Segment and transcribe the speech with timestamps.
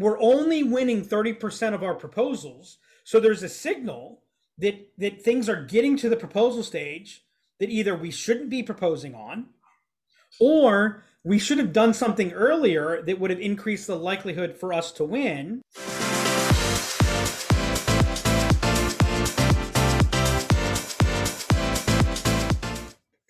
[0.00, 2.78] we're only winning 30% of our proposals.
[3.04, 4.22] So there's a signal
[4.56, 7.24] that that things are getting to the proposal stage
[7.58, 9.48] that either we shouldn't be proposing on
[10.40, 14.90] or we should have done something earlier that would have increased the likelihood for us
[14.92, 15.60] to win.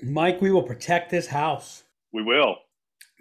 [0.03, 1.83] Mike, we will protect this house.
[2.13, 2.57] We will.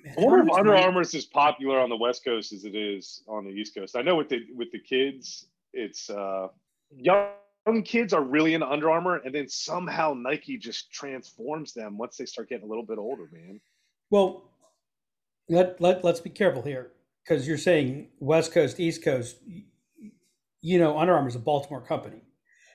[0.04, 2.76] Man, I wonder if Under Armour is as popular on the West Coast as it
[2.76, 3.96] is on the East Coast.
[3.96, 6.48] I know with the with the kids, it's uh,
[6.96, 7.30] young
[7.84, 12.26] kids are really into Under Armour, and then somehow Nike just transforms them once they
[12.26, 13.60] start getting a little bit older, man.
[14.10, 14.44] Well,
[15.50, 16.92] let let let's be careful here
[17.24, 19.38] because you're saying West Coast, East Coast.
[20.62, 22.22] You know, Under Armour is a Baltimore company.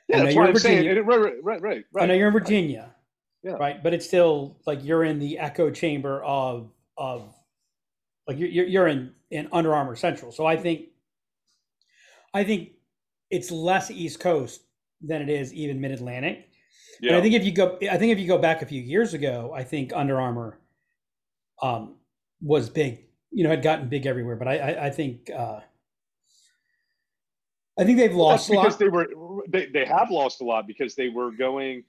[0.08, 0.94] Yeah, that's what I'm Virginia.
[0.94, 1.06] saying.
[1.06, 2.02] Right, right, right, right.
[2.02, 2.94] I know you're in Virginia.
[3.42, 3.52] Yeah.
[3.52, 3.82] Right.
[3.82, 7.34] But it's still like you're in the echo chamber of of
[8.26, 10.32] like you're you're in in Under Armour Central.
[10.32, 10.86] So I think
[12.32, 12.70] I think
[13.30, 14.62] it's less East Coast
[15.00, 16.48] than it is even Mid Atlantic.
[17.00, 17.10] Yeah.
[17.10, 19.14] And I think if you go, I think if you go back a few years
[19.14, 20.60] ago, I think Under Armour
[21.62, 21.96] um,
[22.40, 23.06] was big.
[23.30, 24.36] You know, had gotten big everywhere.
[24.36, 25.60] But I, I, I think uh,
[27.78, 29.08] I think they've lost That's because they were
[29.48, 31.82] they, they have lost a lot because they were going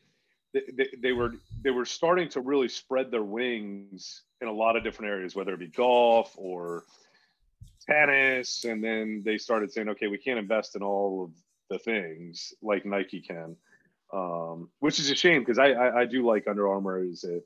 [0.73, 4.83] they, they, were they were starting to really spread their wings in a lot of
[4.83, 6.83] different areas, whether it be golf or
[7.89, 11.31] tennis, and then they started saying, okay, we can't invest in all of
[11.69, 13.55] the things like Nike can,
[14.13, 17.41] um, which is a shame because I, I, I do like Under Armour as a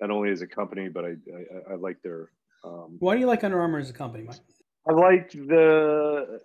[0.00, 2.30] not only as a company, but I I, I like their.
[2.64, 4.40] Um, Why do you like Under Armour as a company, Mike?
[4.88, 6.40] I like the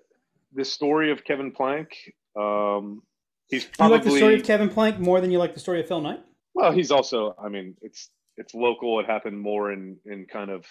[0.54, 1.96] the story of Kevin Plank.
[2.38, 3.02] Um,
[3.50, 5.80] He's probably, you like the story of Kevin Plank more than you like the story
[5.80, 6.20] of Phil Knight.
[6.54, 7.36] Well, he's also.
[7.44, 9.00] I mean, it's it's local.
[9.00, 10.66] It happened more in in kind of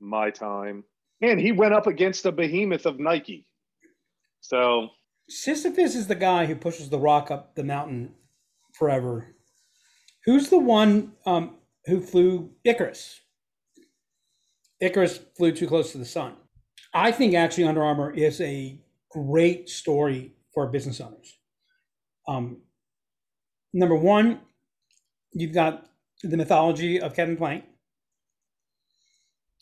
[0.00, 0.84] my time,
[1.20, 3.46] and he went up against the behemoth of Nike.
[4.40, 4.90] So
[5.28, 8.14] Sisyphus is the guy who pushes the rock up the mountain
[8.74, 9.34] forever.
[10.24, 13.20] Who's the one um, who flew Icarus?
[14.80, 16.34] Icarus flew too close to the sun.
[16.92, 18.80] I think actually Under Armour is a
[19.10, 21.38] great story for business owners.
[22.28, 22.62] Um,
[23.72, 24.40] number one,
[25.32, 25.86] you've got
[26.22, 27.64] the mythology of Kevin Plank.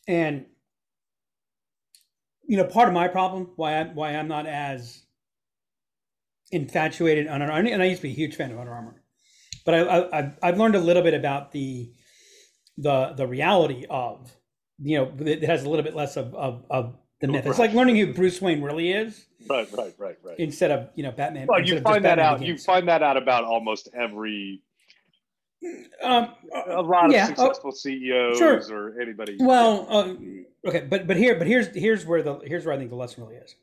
[0.07, 0.47] And
[2.47, 5.03] you know, part of my problem why I why I'm not as
[6.53, 9.03] infatuated on Under and I used to be a huge fan of Under Armour,
[9.65, 11.91] but I, I I've learned a little bit about the
[12.77, 14.31] the the reality of
[14.79, 17.45] you know it has a little bit less of of, of the myth.
[17.45, 17.51] Right.
[17.51, 19.27] It's like learning who Bruce Wayne really is.
[19.49, 20.39] Right, right, right, right.
[20.39, 21.47] Instead of you know Batman.
[21.49, 22.43] Well, you find that out.
[22.43, 24.63] You find that out about almost every.
[26.03, 26.35] Um,
[26.67, 28.61] a lot yeah, of oh, successful uh, CEOs sure.
[28.71, 29.37] or anybody.
[29.41, 30.15] Well, uh,
[30.69, 33.25] okay, but but here, but here's here's where the here's where I think the lesson
[33.25, 33.55] really is.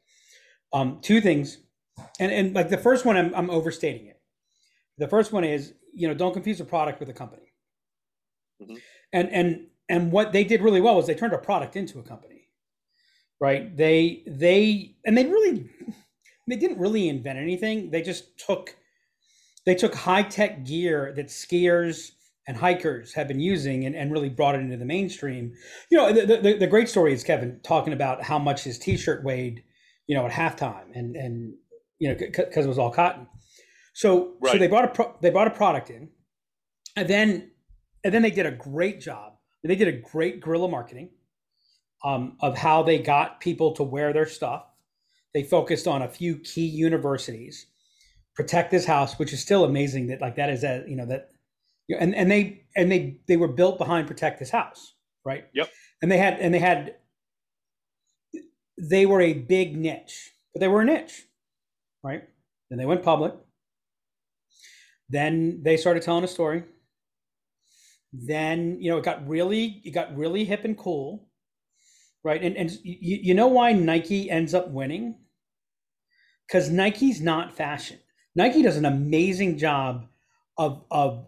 [0.74, 1.60] Um, two things,
[2.20, 4.20] and and like the first one, I'm I'm overstating it.
[4.98, 7.54] The first one is you know don't confuse a product with a company.
[8.62, 8.76] Mm-hmm.
[9.14, 12.04] And and and what they did really well was they turned a product into a
[12.04, 12.41] company
[13.42, 13.76] right?
[13.76, 15.70] They they and they really
[16.48, 17.92] they didn't really invent anything.
[17.92, 18.76] They just took
[19.66, 22.12] they took high tech gear that skiers
[22.48, 25.54] and hikers have been using and, and really brought it into the mainstream.
[25.90, 29.24] You know, the, the, the great story is Kevin talking about how much his t-shirt
[29.24, 29.64] weighed,
[30.08, 31.54] you know, at halftime and, and,
[32.00, 33.28] you know, cause it was all cotton.
[33.94, 34.54] So, right.
[34.54, 36.10] so they brought a, pro, they brought a product in
[36.96, 37.52] and then,
[38.04, 39.34] and then they did a great job.
[39.64, 41.12] They did a great guerrilla marketing
[42.04, 44.66] um, of how they got people to wear their stuff.
[45.34, 47.68] They focused on a few key universities.
[48.36, 51.30] Protect this house, which is still amazing that like that is a you know that
[52.00, 54.94] and and they and they they were built behind protect this house,
[55.26, 55.46] right?
[55.54, 55.70] Yep.
[56.02, 56.96] And they had and they had
[58.78, 61.26] they were a big niche, but they were a niche,
[62.04, 62.24] right?
[62.70, 63.34] Then they went public.
[65.10, 66.64] Then they started telling a story.
[68.14, 71.28] Then you know it got really it got really hip and cool
[72.24, 72.42] right?
[72.42, 75.16] And and you, you know why Nike ends up winning?
[76.48, 78.00] Because Nike's not fashion.
[78.36, 80.08] Nike does an amazing job
[80.58, 81.28] of of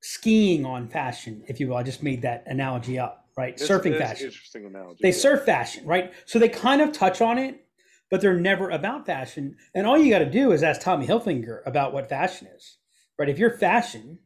[0.00, 1.76] skiing on fashion, if you will.
[1.76, 3.56] I just made that analogy up, right?
[3.56, 4.26] Surfing fashion.
[4.26, 4.98] Interesting analogy.
[5.02, 5.14] They yeah.
[5.14, 6.12] surf fashion, right?
[6.26, 7.64] So they kind of touch on it,
[8.10, 9.56] but they're never about fashion.
[9.74, 12.78] And all you got to do is ask Tommy Hilfiger about what fashion is,
[13.18, 13.28] right?
[13.28, 14.18] If you're fashion,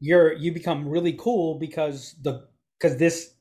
[0.00, 2.48] you're you become really cool because the
[2.78, 3.34] because this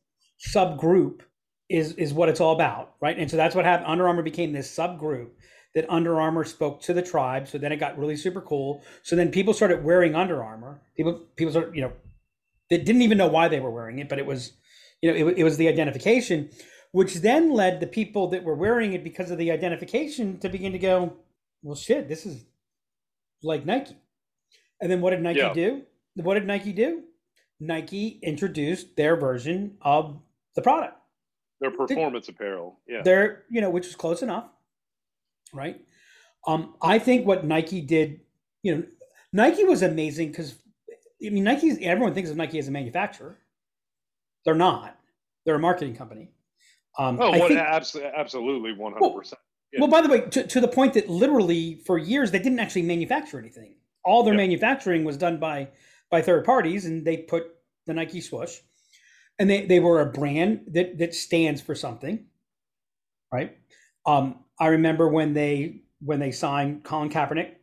[0.54, 1.22] subgroup
[1.70, 3.18] is is what it's all about, right?
[3.18, 3.88] And so that's what happened.
[3.88, 5.30] Under Armour became this subgroup
[5.76, 7.48] that Under Armour spoke to the tribe.
[7.48, 8.82] So then it got really super cool.
[9.04, 10.82] So then people started wearing Under Armour.
[10.98, 11.94] People people started, you know,
[12.70, 14.54] they didn't even know why they were wearing it, but it was,
[15.02, 16.50] you know, it, it was the identification.
[16.94, 20.74] which then led the people that were wearing it because of the identification to begin
[20.74, 21.14] to go,
[21.64, 22.44] well, shit, this is
[23.44, 23.96] like Nike.
[24.82, 25.54] And then what did Nike Yeah.
[25.54, 25.84] do?
[26.16, 27.04] What did Nike do?
[27.62, 30.20] Nike introduced their version of
[30.56, 30.98] the product.
[31.60, 32.80] Their performance apparel.
[32.88, 33.02] Yeah.
[33.04, 34.46] They're, you know, which is close enough,
[35.54, 35.80] right?
[36.48, 38.22] Um, I think what Nike did,
[38.64, 38.84] you know,
[39.32, 40.56] Nike was amazing because
[41.26, 43.38] I mean, Nike's everyone thinks of Nike as a manufacturer.
[44.44, 44.98] They're not.
[45.46, 46.32] They're a marketing company.
[46.98, 49.40] Um, Oh, I what, think- absolutely, absolutely, one hundred percent.
[49.78, 52.82] Well, by the way, to, to the point that literally for years they didn't actually
[52.82, 53.76] manufacture anything.
[54.04, 54.38] All their Yeah.
[54.38, 55.70] manufacturing was done by
[56.10, 57.44] by third parties, and they put
[57.86, 58.58] the Nike swoosh,
[59.42, 62.28] and they they were a brand that that stands for something,
[63.34, 63.58] right?
[64.06, 67.54] Um, I remember when they when they signed Colin Kaepernick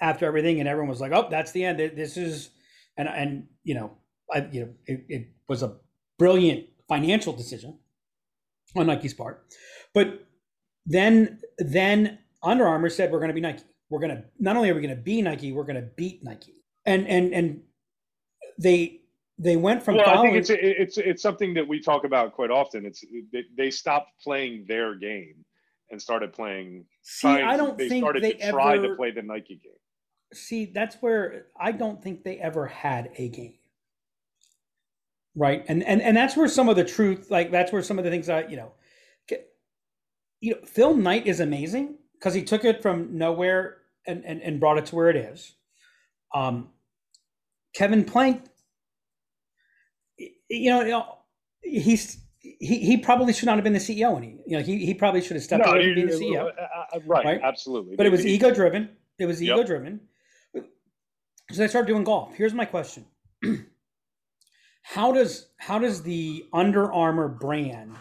[0.00, 1.80] after everything, and everyone was like, "Oh, that's the end.
[1.80, 2.50] This is,"
[2.96, 3.98] and and you know,
[4.32, 5.74] I you know, it, it was a
[6.16, 7.76] brilliant financial decision
[8.76, 9.44] on Nike's part,
[9.94, 10.28] but
[10.86, 13.64] then then Under Armour said we're going to be Nike.
[13.90, 16.22] We're going to not only are we going to be Nike, we're going to beat
[16.22, 16.54] Nike.
[16.86, 17.62] And and and
[18.60, 19.00] they
[19.38, 22.50] they went from well, I think it's it's it's something that we talk about quite
[22.50, 22.86] often.
[22.86, 25.44] It's they, they stopped playing their game
[25.90, 26.84] and started playing.
[27.02, 29.72] see, trying- I don't they think started they to try to play the Nike game.
[30.32, 30.66] see.
[30.66, 33.58] That's where I don't think they ever had a game.
[35.34, 38.04] Right, and and and that's where some of the truth, like that's where some of
[38.04, 38.72] the things I you know,
[40.40, 44.60] you know, Phil Knight is amazing because he took it from nowhere and, and and
[44.60, 45.54] brought it to where it is.
[46.34, 46.68] Um,
[47.74, 48.44] Kevin Plank,
[50.48, 51.18] you know, you know,
[51.62, 54.14] he's he, he probably should not have been the CEO.
[54.16, 56.46] And he, you know, he, he probably should have stepped away from being the CEO.
[56.46, 57.40] uh, uh, right, right?
[57.42, 57.96] absolutely.
[57.96, 58.90] But it was ego driven.
[59.18, 60.00] It was ego driven.
[60.54, 62.34] So they started doing golf.
[62.34, 63.04] Here's my question:
[64.82, 67.96] How does how does the Under Armour brand?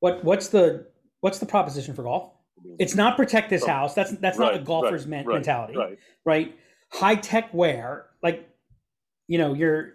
[0.00, 0.86] What what's the
[1.20, 2.30] what's the proposition for golf?
[2.78, 3.94] It's not protect this house.
[3.94, 5.98] That's that's not a golfer's right, men- right, mentality, Right.
[6.24, 6.58] right?
[6.92, 8.48] High tech wear, like
[9.26, 9.93] you know, you're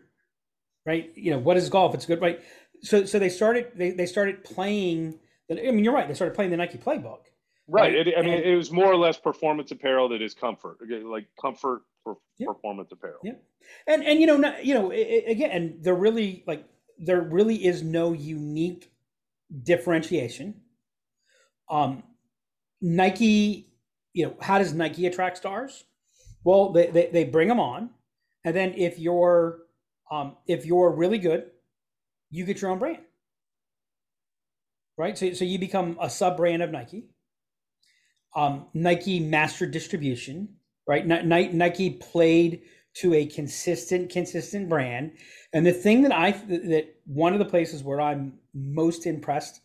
[0.89, 1.11] right.
[1.15, 1.93] You know, what is golf?
[1.93, 2.39] It's good, right?
[2.81, 5.19] So so they started they they started playing.
[5.47, 6.07] The, I mean, you're right.
[6.07, 7.21] They started playing the Nike playbook.
[7.71, 7.93] Right.
[7.93, 10.77] Right, It, I mean, and- it was more or less performance apparel that is comfort,
[11.15, 12.47] like comfort for Yeah.
[12.47, 13.19] performance apparel.
[13.23, 13.33] Yeah.
[13.85, 16.63] and and you know not, you know i- i- again there really like
[16.97, 18.89] there really is no unique
[19.63, 20.47] differentiation
[21.69, 22.01] um
[22.81, 23.67] nike
[24.13, 25.83] you know how does nike attract stars
[26.43, 27.89] well they they, they bring them on
[28.45, 29.59] and then if you're
[30.11, 31.51] um if you're really good
[32.31, 32.99] you get your own brand.
[34.97, 35.17] Right?
[35.17, 37.05] So, so you become a sub brand of nike.
[38.35, 40.49] Um nike master distribution
[40.89, 41.05] right?
[41.05, 42.63] Ni- Ni- nike played
[42.95, 45.11] to a consistent consistent brand.
[45.53, 49.61] And the thing that i that one of the places where i'm most impressed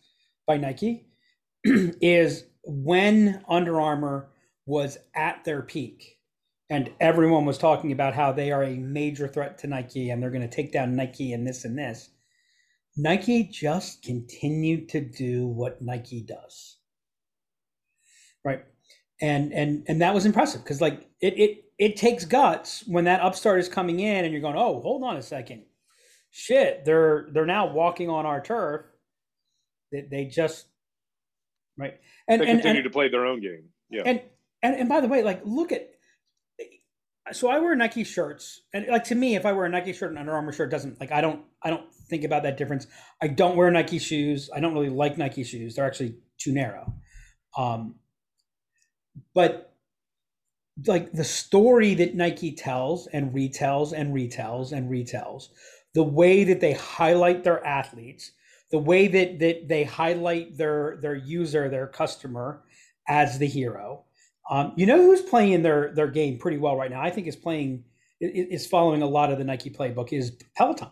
[0.47, 1.07] by nike
[1.65, 4.29] is when under armour
[4.65, 6.17] was at their peak
[6.69, 10.31] and everyone was talking about how they are a major threat to nike and they're
[10.31, 12.09] going to take down nike and this and this.
[12.97, 16.77] Nike just continued to do what nike does.
[18.43, 18.63] Right?
[19.21, 23.21] And and and that was impressive because like it it it takes guts when that
[23.21, 25.63] upstart is coming in and you're going oh hold on a second.
[26.31, 28.85] Shit they're they're now walking on our turf.
[29.91, 30.65] They, they just
[31.77, 31.95] right?
[32.27, 33.65] And They and, continue and to play their own game.
[33.89, 34.03] Yeah.
[34.05, 34.21] and
[34.63, 35.94] and and by the way like look at
[37.31, 40.09] so i wear nike shirts and like to me if i wear a nike shirt
[40.09, 42.87] and under armour shirt doesn't like i don't i don't think about that difference.
[43.21, 44.49] I don't wear nike shoes.
[44.55, 45.75] I don't really like nike shoes.
[45.75, 46.93] They're actually too narrow.
[47.57, 47.95] Um
[49.33, 49.73] but
[50.85, 55.47] like the story that nike tells and retells and retells and retells
[55.93, 58.33] the way that they highlight their athletes
[58.71, 62.61] the way that that they highlight their their user their customer
[63.07, 64.03] as the hero
[64.49, 67.35] um, you know who's playing their their game pretty well right now i think is
[67.35, 67.83] playing
[68.21, 70.89] is following a lot of the nike playbook is peloton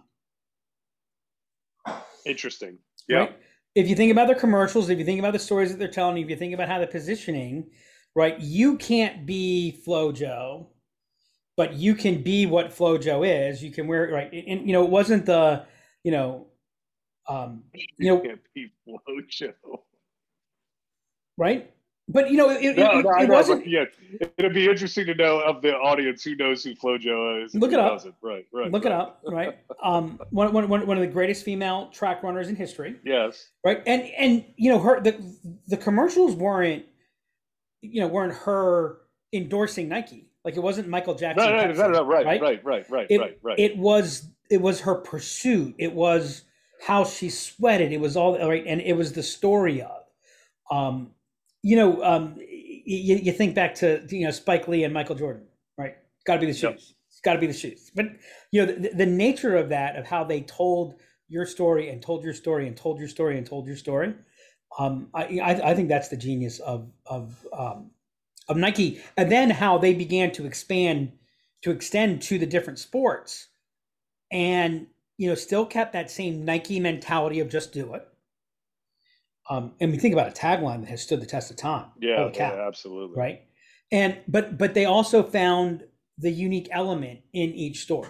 [2.25, 2.77] Interesting.
[3.07, 3.17] Yeah.
[3.17, 3.39] right?
[3.75, 6.17] If you think about their commercials, if you think about the stories that they're telling,
[6.17, 7.69] if you think about how they're positioning,
[8.15, 8.39] right?
[8.39, 10.67] You can't be FloJo,
[11.57, 13.63] but you can be what FloJo is.
[13.63, 15.65] You can wear it right, and, you know it wasn't the,
[16.03, 16.48] you know,
[17.27, 17.63] um,
[17.98, 19.53] you know, can't be Flojo.
[21.38, 21.73] right?
[22.10, 23.65] But you know, it, No, it, no, it wasn't.
[23.65, 23.86] yeah,
[24.38, 27.55] it'd be interesting to know of the audience who knows who Flo Flojo is.
[27.55, 27.93] Look it up.
[27.93, 28.15] doesn't.
[28.22, 28.69] Right, right.
[28.72, 29.57] Look it up, right?
[29.83, 32.95] Um, one, one, one one of the greatest female track runners in history.
[33.03, 33.50] Yes.
[33.65, 35.13] right and and you know her the
[35.67, 36.86] the commercials weren't
[37.81, 39.00] you know weren't her
[39.33, 42.41] endorsing nike like it wasn't michael jackson No, no, no, no, no, right, right?
[42.41, 43.60] right, right, right, it, right, right.
[43.60, 46.43] it was it was her pursuit it was
[46.86, 47.91] how she sweated.
[47.91, 50.01] It was all right, and it was the story of,
[50.69, 51.12] um,
[51.63, 55.43] you know, um, you, you think back to you know Spike Lee and Michael Jordan,
[55.77, 55.96] right?
[56.25, 56.62] Got to be the shoes.
[56.62, 56.74] Yep.
[56.75, 57.91] It's got to be the shoes.
[57.96, 58.08] But
[58.51, 60.96] you know, the, the nature of that, of how they told
[61.29, 64.13] your story and told your story and told your story and told your story.
[64.77, 67.91] Um, I, I, I think that's the genius of of um,
[68.50, 71.13] of Nike, and then how they began to expand
[71.62, 73.48] to extend to the different sports,
[74.32, 78.05] and you know, still kept that same Nike mentality of just do it.
[79.50, 81.88] Um, and we think about a tagline that has stood the test of time.
[82.00, 83.18] Yeah, yeah, absolutely.
[83.18, 83.42] Right.
[83.92, 85.84] And but but they also found
[86.18, 88.10] the unique element in each story.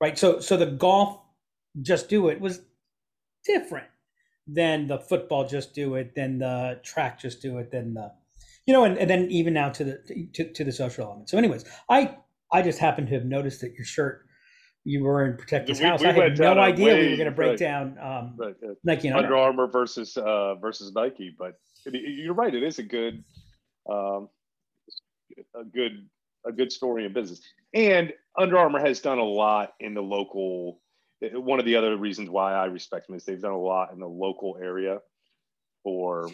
[0.00, 0.18] Right.
[0.18, 1.20] So so the golf
[1.80, 2.60] just do it was
[3.44, 3.88] different
[4.46, 8.12] than the football just do it, than the track just do it, than the
[8.66, 11.28] you know, and, and then even now to the to, to the social element.
[11.28, 12.16] So, anyways, I
[12.52, 14.23] I just happened to have noticed that your shirt
[14.84, 16.00] you were in Protect This House.
[16.00, 18.54] We I had no idea way, we were going to break right, down um, right,
[18.62, 21.34] uh, Nike and Under Armour versus uh, versus Nike.
[21.36, 21.54] But
[21.86, 23.24] you're right; it is a good,
[23.90, 24.28] um,
[25.58, 26.06] a good,
[26.46, 27.40] a good story in business.
[27.72, 30.80] And Under Armour has done a lot in the local.
[31.20, 33.98] One of the other reasons why I respect them is they've done a lot in
[33.98, 34.98] the local area
[35.82, 36.28] for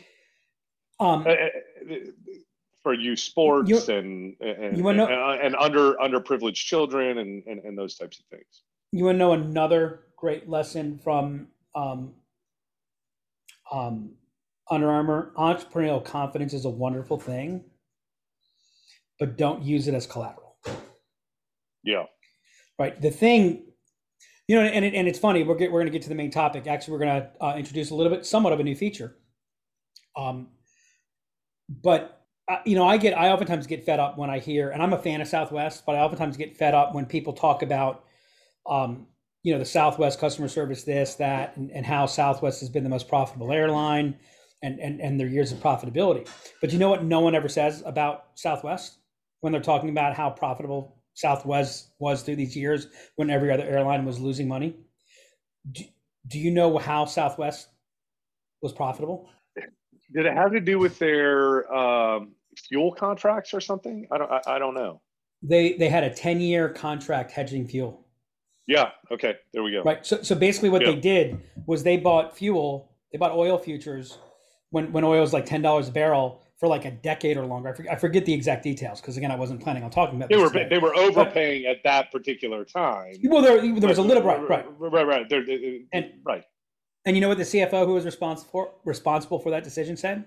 [0.99, 1.97] um, uh, uh
[2.82, 7.60] for youth sports and and, you know, and, uh, and under underprivileged children and, and,
[7.64, 8.62] and those types of things.
[8.92, 12.14] You want to know another great lesson from um,
[13.70, 14.12] um,
[14.70, 15.32] Under Armour?
[15.37, 17.64] Entrepreneurial confidence is a wonderful thing,
[19.18, 20.56] but don't use it as collateral.
[21.84, 22.04] Yeah.
[22.78, 23.00] Right.
[23.00, 23.64] The thing,
[24.49, 25.44] you know, and, and it's funny.
[25.44, 26.66] We're get, we're going to get to the main topic.
[26.66, 29.16] Actually, we're going to uh, introduce a little bit, somewhat of a new feature.
[30.16, 30.49] Um,
[31.68, 32.19] but
[32.64, 34.99] you know, I get, I oftentimes get fed up when I hear, and I'm a
[34.99, 38.04] fan of Southwest, but I oftentimes get fed up when people talk about,
[38.66, 39.07] um,
[39.42, 42.90] you know, the Southwest customer service, this, that, and, and how Southwest has been the
[42.90, 44.16] most profitable airline
[44.62, 46.28] and, and, and their years of profitability.
[46.61, 48.99] But you know what no one ever says about Southwest
[49.40, 54.04] when they're talking about how profitable Southwest was through these years when every other airline
[54.04, 54.76] was losing money?
[55.71, 55.85] Do,
[56.26, 57.69] do you know how Southwest
[58.62, 59.28] was profitable?
[60.12, 64.07] Did it have to do with their um, fuel contracts or something?
[64.11, 65.00] I don't I, I don't know.
[65.42, 68.07] They they had a 10 year contract hedging fuel.
[68.66, 69.37] Yeah, okay.
[69.52, 69.83] There we go.
[69.83, 70.04] Right.
[70.04, 70.92] So so basically what yeah.
[70.92, 74.19] they did was they bought fuel, they bought oil futures
[74.71, 77.71] when when oil was like $10 a barrel for like a decade or longer.
[77.71, 80.28] I forget, I forget the exact details because again, I wasn't planning on talking about.
[80.28, 80.69] They were today.
[80.69, 83.14] they were overpaying but, at that particular time.
[83.25, 85.42] Well, there there was a little right, right, right, right, there,
[85.92, 86.45] and right.
[87.07, 90.26] And you know what the CFO who was responsible for responsible for that decision said?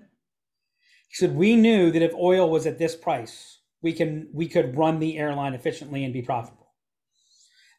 [1.08, 4.76] He said, "We knew that if oil was at this price, we can we could
[4.76, 6.72] run the airline efficiently and be profitable.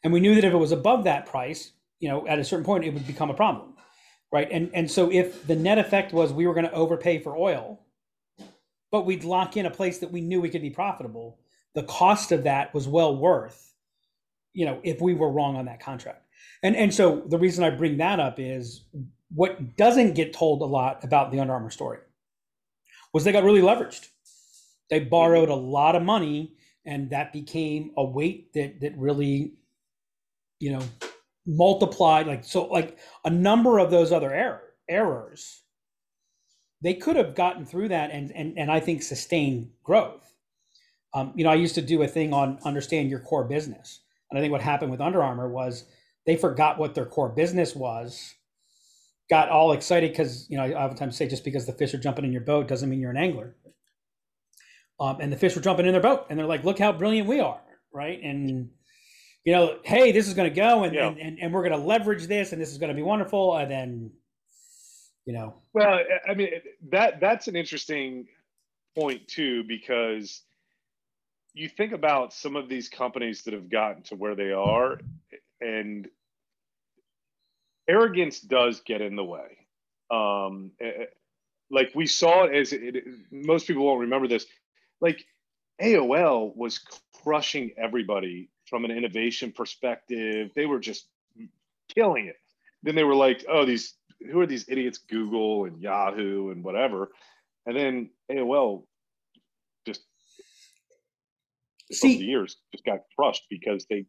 [0.04, 2.64] And we knew that if it was above that price, you know, at a certain
[2.64, 3.74] point, it would become a problem,
[4.32, 4.48] right?
[4.50, 7.80] And and so if the net effect was we were going to overpay for oil,
[8.92, 11.40] but we'd lock in a place that we knew we could be profitable,
[11.74, 13.74] the cost of that was well worth,
[14.52, 16.24] you know, if we were wrong on that contract.
[16.62, 18.84] And and so the reason I bring that up is
[19.34, 21.98] what doesn't get told a lot about the Under Armour story
[23.16, 24.08] was they got really leveraged.
[24.90, 26.54] They borrowed a lot of money,
[26.84, 29.54] and that became a weight that that really,
[30.60, 30.82] you know,
[31.46, 32.26] multiplied.
[32.26, 35.62] Like so, like a number of those other error, errors,
[36.82, 40.34] they could have gotten through that and and and I think sustained growth.
[41.14, 44.38] Um, you know, I used to do a thing on understand your core business, and
[44.38, 45.86] I think what happened with Under Armour was
[46.26, 48.35] they forgot what their core business was
[49.28, 52.24] got all excited because you know I oftentimes say just because the fish are jumping
[52.24, 53.56] in your boat doesn't mean you're an angler.
[54.98, 57.28] Um, and the fish were jumping in their boat, and they're like, "Look how brilliant
[57.28, 57.60] we are!"
[57.92, 58.20] Right?
[58.22, 58.70] And
[59.44, 61.08] you know, hey, this is going to go, and, yeah.
[61.08, 63.56] and, and and we're going to leverage this, and this is going to be wonderful.
[63.56, 64.10] And then,
[65.24, 66.48] you know, well, I mean
[66.90, 68.26] that that's an interesting
[68.96, 70.42] point too because
[71.52, 74.98] you think about some of these companies that have gotten to where they are,
[75.60, 76.08] and
[77.88, 79.66] arrogance does get in the way.
[80.10, 81.04] Um, eh, eh,
[81.70, 84.46] like we saw it as it, most people won't remember this.
[85.00, 85.24] Like
[85.82, 86.80] AOL was
[87.22, 90.50] crushing everybody from an innovation perspective.
[90.54, 91.06] They were just
[91.94, 92.36] killing it.
[92.82, 93.94] Then they were like, "Oh, these
[94.30, 94.98] who are these idiots?
[94.98, 97.10] Google and Yahoo and whatever."
[97.66, 98.86] And then AOL
[99.86, 100.02] just
[101.90, 104.06] see over the years just got crushed because they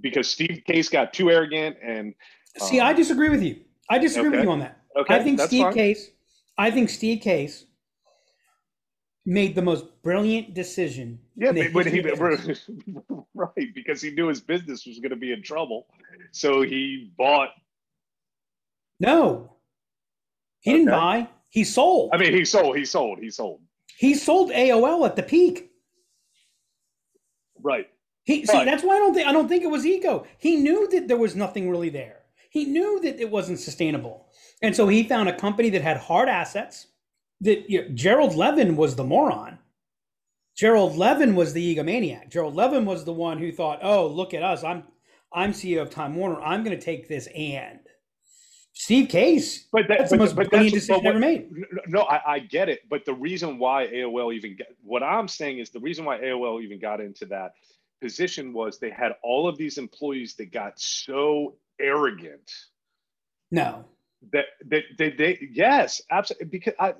[0.00, 2.14] because Steve Case got too arrogant and
[2.58, 3.60] See, um, I disagree with you.
[3.88, 4.36] I disagree okay.
[4.38, 4.78] with you on that.
[4.96, 5.74] Okay, I think Steve fine.
[5.74, 6.10] Case.
[6.58, 7.66] I think Steve Case
[9.24, 11.18] made the most brilliant decision.
[11.36, 12.00] Yeah, when he
[13.34, 15.86] right because he knew his business was going to be in trouble,
[16.30, 17.50] so he bought
[19.00, 19.56] No,
[20.60, 21.28] he didn't buy.
[21.48, 22.10] He sold.
[22.12, 22.76] I mean, he sold.
[22.76, 23.18] He sold.
[23.18, 23.60] He sold.
[23.98, 25.70] he sold AOL at the peak.
[27.62, 27.88] Right.
[28.24, 28.64] He see Right.
[28.64, 30.26] that's why I don't think I don't think it was ego.
[30.38, 32.21] He knew that there was nothing really there.
[32.52, 34.26] He knew that it wasn't sustainable,
[34.60, 36.88] and so he found a company that had hard assets.
[37.40, 39.58] That you know, Gerald Levin was the moron.
[40.54, 42.28] Gerald Levin was the egomaniac.
[42.30, 44.62] Gerald Levin was the one who thought, "Oh, look at us!
[44.64, 44.84] I'm
[45.32, 46.42] I'm CEO of Time Warner.
[46.42, 47.80] I'm going to take this." And
[48.74, 51.50] Steve Case, But that, that's the most but brilliant decision but ever what- made.
[51.88, 55.58] No, I, I get it, but the reason why AOL even got what I'm saying
[55.58, 57.54] is the reason why AOL even got into that
[58.02, 62.50] position was they had all of these employees that got so arrogant
[63.50, 63.84] No,
[64.32, 66.94] that that they, they, yes, absolutely because I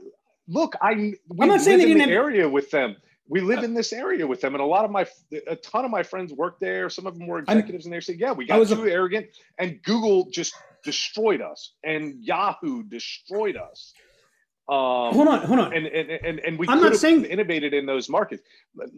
[0.49, 2.97] look, I we I'm not saying live they didn't the have- area with them.
[3.29, 5.07] We live in this area with them, and a lot of my
[5.47, 6.91] a ton of my friends work there.
[6.91, 8.87] Some of them were I'm- executives, and they say, "Yeah, we got was a- too
[8.89, 13.95] arrogant, and Google just destroyed us, and Yahoo destroyed us."
[14.69, 15.73] Um, hold on, hold on.
[15.73, 18.43] and and and, and we I'm not have saying- innovated in those markets.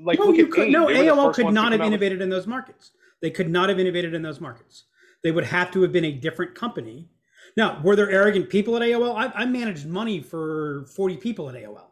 [0.02, 0.72] Like no, look you could, AIM.
[0.72, 2.90] no, They AOL could not have out with- innovated in those markets.
[3.20, 4.84] They could not have innovated in those markets.
[5.24, 7.08] They would have to have been a different company.
[7.56, 9.16] Now, were there arrogant people at AOL?
[9.16, 11.86] I, I managed money for 40 people at AOL.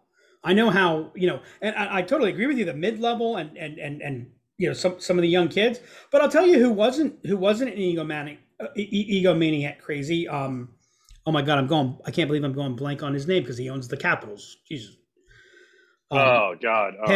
[0.45, 3.57] I know how, you know, and I, I totally agree with you, the mid-level and
[3.57, 5.81] and and and you know, some some of the young kids.
[6.11, 10.29] But I'll tell you who wasn't who wasn't an egomaniac uh, e- egomaniac crazy.
[10.29, 10.71] Um
[11.27, 13.57] oh my god, I'm going I can't believe I'm going blank on his name because
[13.57, 14.59] he owns the Capitals.
[14.69, 14.97] Jesus.
[16.11, 17.07] Um, Oh God, oh,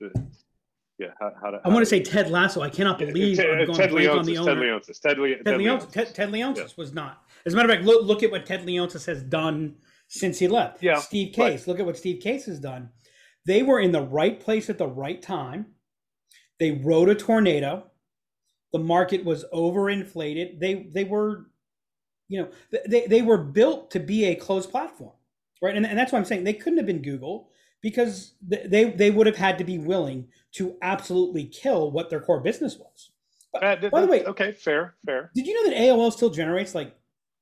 [1.00, 2.60] Yeah, how, how to, I want to say Ted Lasso.
[2.60, 4.44] I cannot believe Ted, I'm uh, going Ted blank on the Leonsis.
[4.44, 4.62] Ted owner.
[4.66, 5.00] Leonsis.
[5.00, 5.92] Ted, Le- Ted, Ted Leonsis, Leonsis.
[5.92, 6.66] Ted, Ted Leonsis Yeah.
[6.76, 7.22] was not.
[7.46, 9.76] As a matter of fact, look, look at what Ted Leonsis has done
[10.08, 10.82] since he left.
[10.82, 11.52] Yeah, Steve right.
[11.52, 11.66] Case.
[11.66, 12.90] Look at what Steve Case has done.
[13.46, 15.68] They were in the right place at the right time.
[16.58, 17.90] They rode a tornado.
[18.74, 20.60] The market was overinflated.
[20.60, 21.46] They they were,
[22.28, 22.50] you know,
[22.86, 25.14] they, they were built to be a closed platform,
[25.62, 25.74] right?
[25.74, 27.48] And, and that's why I'm saying they couldn't have been Google
[27.82, 32.40] because they they would have had to be willing to absolutely kill what their core
[32.40, 33.10] business was.
[33.54, 35.30] Uh, By the way- okay, fair, fair.
[35.34, 36.94] Did you know that AOL still generates like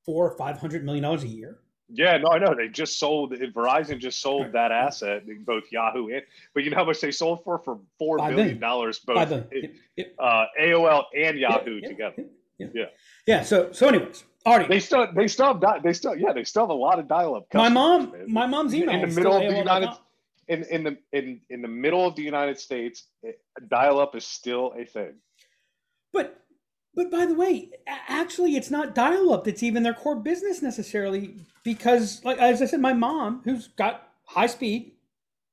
[0.05, 1.59] four or five hundred million dollars a year?
[1.91, 2.53] Yeah, no, I know.
[2.55, 4.53] They just sold Verizon just sold Right.
[4.53, 6.21] that asset, both Yahoo and
[6.53, 8.59] but you know how much they sold for for four Five billion billion.
[8.59, 9.49] dollars both Five billion.
[9.53, 12.23] Yep, yep, uh, AOL and Yahoo yep, together.
[12.59, 12.71] yep.
[12.75, 12.85] Yeah.
[13.25, 13.41] Yeah.
[13.43, 16.69] So so anyways, Artie, They still they still have they still yeah they still have
[16.69, 17.47] a lot of dial up.
[17.53, 19.89] my mom my mom's email in the middle of the United
[20.49, 23.31] in in the in in the middle of the United States, eh,
[23.69, 25.13] dial up is still a thing.
[26.11, 26.41] But
[26.95, 32.23] but by the way, actually, it's not dial-up that's even their core business necessarily, because
[32.25, 34.93] like as I said, my mom, who's got high speed,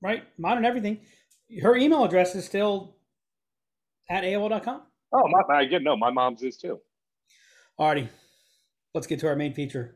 [0.03, 1.01] right, modern everything,
[1.63, 2.97] her email address is still
[4.11, 4.83] at AOL.com.
[5.13, 5.55] Oh my!
[5.55, 5.97] I get no.
[5.97, 6.81] My mom's is too.
[7.79, 8.09] Artie,
[8.95, 9.95] let's get to our main feature.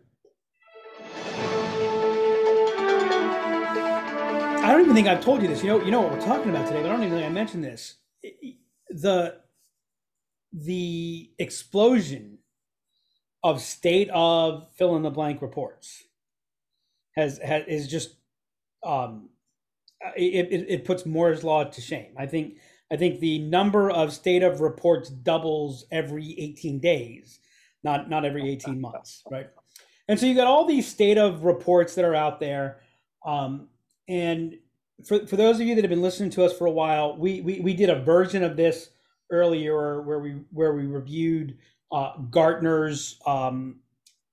[4.71, 5.65] I don't even think I've told you this.
[5.65, 7.29] You know, you know what we're talking about today, but I don't even think I
[7.29, 7.97] mentioned this.
[8.89, 9.41] The
[10.53, 12.39] the explosion
[13.43, 16.05] of state of fill in the blank reports
[17.17, 18.15] has, has is just
[18.87, 19.31] um
[20.17, 22.15] it, it, it puts Moore's law to shame.
[22.17, 22.59] I think
[22.93, 27.41] I think the number of state of reports doubles every 18 days,
[27.83, 29.49] not not every 18 months, right?
[30.07, 32.79] And so you got all these state of reports that are out there.
[33.27, 33.67] Um,
[34.11, 34.59] and
[35.07, 37.41] for, for those of you that have been listening to us for a while, we,
[37.41, 38.91] we, we did a version of this
[39.31, 41.57] earlier where we where we reviewed
[41.93, 43.77] uh, Gartner's um,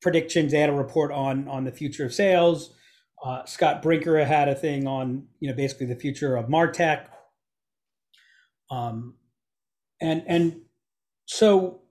[0.01, 0.51] predictions.
[0.51, 2.71] They had a report on on the future of sales.
[3.23, 7.05] Uh, Scott Brinker had a thing on you know basically the future of Martech.
[8.71, 9.13] Um,
[10.01, 10.61] and and
[11.25, 11.81] so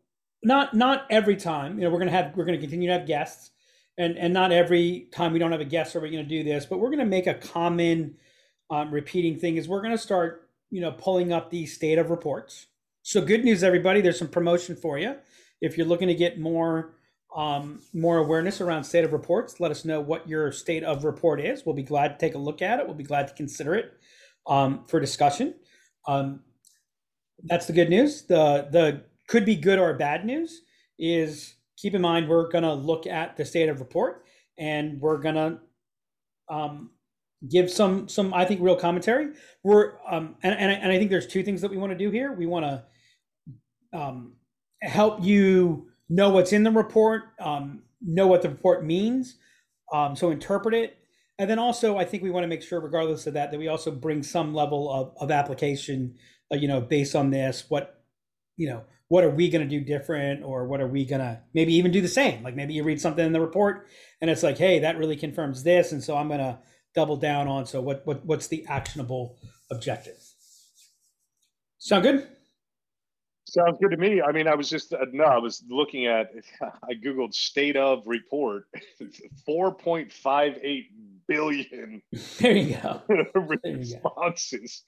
[0.43, 3.53] not not every time you know we're gonna have we're gonna continue to have guests,
[3.99, 6.67] and and not every time we don't have a guest are we gonna do this,
[6.67, 8.17] but we're gonna make a common
[8.71, 12.67] um, repeating thing is we're gonna start you know pulling up these state of reports.
[13.03, 14.01] So good news, everybody.
[14.01, 15.17] There's some promotion for you.
[15.61, 16.95] If you're looking to get more
[17.35, 21.41] um, more awareness around state of reports, let us know what your state of report
[21.41, 21.65] is.
[21.65, 22.87] We'll be glad to take a look at it.
[22.87, 23.93] We'll be glad to consider it
[24.47, 25.55] um, for discussion.
[26.07, 26.41] Um,
[27.45, 28.23] that's the good news.
[28.23, 30.63] The the could be good or bad news
[30.99, 34.25] is keep in mind we're gonna look at the state of report
[34.59, 35.61] and we're gonna
[36.49, 36.91] um,
[37.49, 39.29] give some some I think real commentary.
[39.63, 41.99] We're um, and and I, and I think there's two things that we want to
[41.99, 42.33] do here.
[42.33, 44.35] We want to um,
[44.83, 49.37] help you know what's in the report, um, know what the report means,
[49.93, 50.97] um, so interpret it,
[51.39, 53.69] and then also I think we want to make sure, regardless of that, that we
[53.69, 56.17] also bring some level of of application,
[56.53, 58.03] uh, you know, based on this, what
[58.57, 61.41] you know, what are we going to do different or what are we going to
[61.55, 63.87] maybe even do the same like maybe you read something in the report
[64.21, 66.59] and it's like hey that really confirms this and so i'm going to
[66.95, 69.39] double down on so what, what what's the actionable
[69.71, 70.19] objective
[71.79, 72.27] sound good
[73.49, 74.21] Sounds good to me.
[74.21, 76.33] I mean, I was just uh, no, I was looking at.
[76.61, 78.65] I googled state of report,
[79.47, 80.91] four point five eight
[81.29, 82.03] billion.
[82.39, 83.03] There you go.
[83.35, 84.83] responses.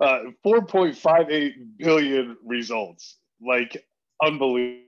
[0.00, 3.16] Uh, four point five eight billion results.
[3.44, 3.84] Like
[4.22, 4.84] unbelievable.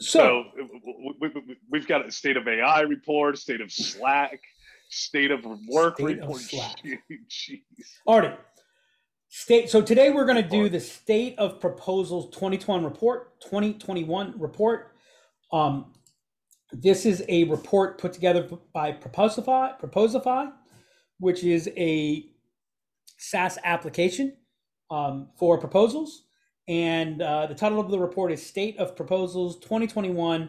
[0.00, 0.44] So, so
[1.70, 4.40] we, have got a state of AI report, state of Slack,
[4.88, 6.40] state of work state report.
[6.42, 6.48] Of
[7.28, 7.60] Jeez.
[8.06, 8.32] Artie,
[9.32, 9.70] State.
[9.70, 13.40] So today we're going to do the State of Proposals 2021 report.
[13.42, 14.96] 2021 report.
[15.52, 15.92] Um,
[16.72, 20.50] this is a report put together by Proposify, Proposify,
[21.20, 22.26] which is a
[23.18, 24.36] SaaS application
[24.90, 26.24] um, for proposals.
[26.70, 30.48] And uh, the title of the report is State of Proposals 2021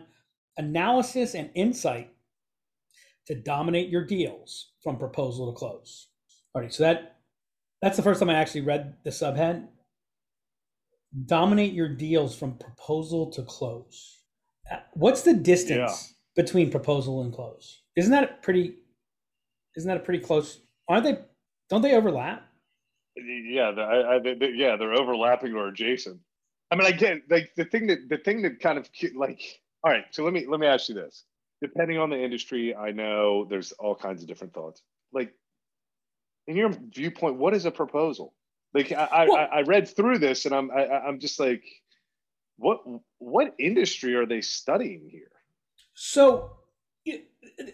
[0.55, 2.13] Analysis and Insight
[3.25, 6.10] to Dominate Your Deals from Proposal to Close.
[6.53, 7.17] All right, so that
[7.81, 9.67] that's the first time I actually read the subhead.
[11.25, 14.19] Dominate your deals from proposal to close.
[14.71, 16.43] Uh, what's the distance yeah.
[16.43, 17.81] between proposal and close?
[17.95, 18.75] Isn't that a pretty?
[19.75, 20.60] Isn't that a pretty close?
[20.88, 21.17] Aren't they?
[21.67, 22.47] Don't they overlap?
[23.15, 26.19] Yeah, the, I, I, the, yeah, they're overlapping or adjacent.
[26.71, 29.41] I mean, again, like the thing that the thing that kind of like.
[29.84, 31.26] All right, so let me let me ask you this.
[31.62, 34.82] Depending on the industry, I know there's all kinds of different thoughts.
[35.12, 35.34] Like
[36.47, 38.34] in your viewpoint, what is a proposal?
[38.74, 41.63] Like I, well, I, I, read through this and I'm I, I'm just like,
[42.58, 42.80] what
[43.17, 45.32] what industry are they studying here?
[45.93, 46.58] So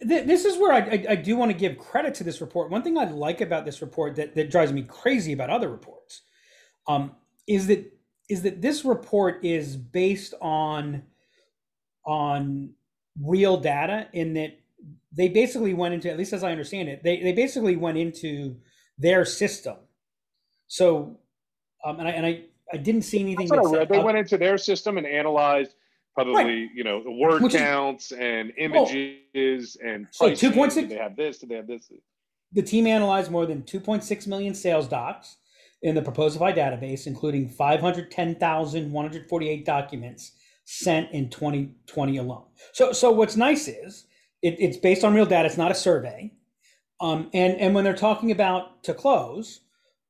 [0.02, 2.70] this is where I, I, I do want to give credit to this report.
[2.70, 6.22] One thing I like about this report that, that drives me crazy about other reports
[6.88, 7.12] um,
[7.48, 7.92] is that
[8.30, 11.04] is that this report is based on
[12.06, 12.72] on
[13.22, 14.60] real data in that
[15.12, 18.58] they basically went into, at least as I understand it, they, they basically went into
[18.98, 19.78] their system.
[20.68, 21.18] So,
[21.84, 23.52] um, and I, and I, I didn't see anything.
[23.52, 23.90] I read.
[23.90, 25.74] They went into their system and analyzed
[26.18, 26.70] probably, right.
[26.74, 30.90] you know, the word Which counts is, and images oh, and so two point six.
[30.90, 31.38] They have this.
[31.38, 31.92] Do they have this?
[32.54, 35.36] The team analyzed more than 2.6 million sales docs
[35.84, 40.32] in the Proposify database, including 510,148 documents
[40.64, 42.46] sent in 2020 alone.
[42.72, 44.08] So, so what's nice is
[44.42, 45.46] it, it's based on real data.
[45.46, 46.32] It's not a survey.
[47.00, 49.60] Um, and, and when they're talking about to close,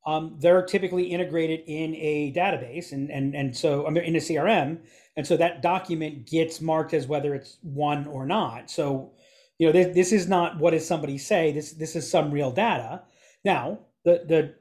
[0.06, 4.20] um, they're typically integrated in a database and, and, and so I mean, in a
[4.20, 4.80] CRM.
[5.18, 8.70] And so that document gets marked as whether it's won or not.
[8.70, 9.12] So,
[9.58, 11.52] you know, this, this is not what does somebody say.
[11.52, 13.02] This, this is some real data.
[13.44, 14.54] Now, the, the,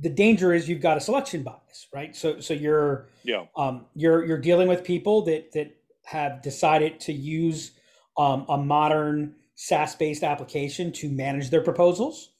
[0.00, 2.16] the danger is you've got a selection bias, right?
[2.16, 7.12] So, so you're, yeah, um, you're, you're dealing with people that, that have decided to
[7.12, 7.70] use
[8.18, 12.30] um, a modern SaaS based application to manage their proposals,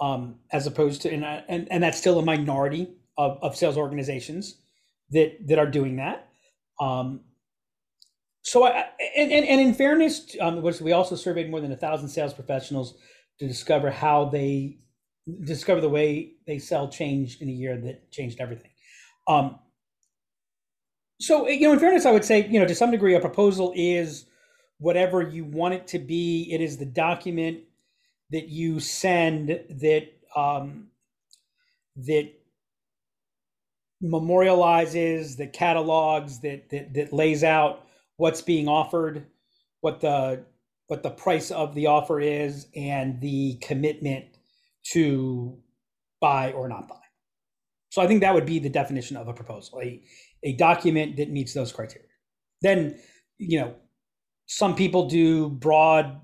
[0.00, 4.56] um, as opposed to, and, and, and that's still a minority of, of sales organizations
[5.10, 6.31] that, that are doing that.
[6.80, 7.20] Um,
[8.42, 12.34] so, I, and, and, in fairness, um, we also surveyed more than a thousand sales
[12.34, 12.94] professionals
[13.38, 14.78] to discover how they
[15.44, 18.70] discover the way they sell changed in a year that changed everything.
[19.28, 19.58] Um,
[21.20, 23.72] so, you know, in fairness, I would say, you know, to some degree, a proposal
[23.76, 24.26] is
[24.78, 26.48] whatever you want it to be.
[26.52, 27.60] It is the document
[28.30, 30.88] that you send that um,
[31.96, 32.32] that
[34.02, 37.86] memorializes, the catalogs, that, that that lays out
[38.16, 39.26] what's being offered,
[39.80, 40.44] what the
[40.88, 44.26] what the price of the offer is, and the commitment
[44.92, 45.56] to
[46.20, 46.96] buy or not buy.
[47.90, 50.02] So I think that would be the definition of a proposal, a,
[50.42, 52.08] a document that meets those criteria.
[52.62, 52.98] Then,
[53.38, 53.74] you know,
[54.46, 56.20] some people do broad,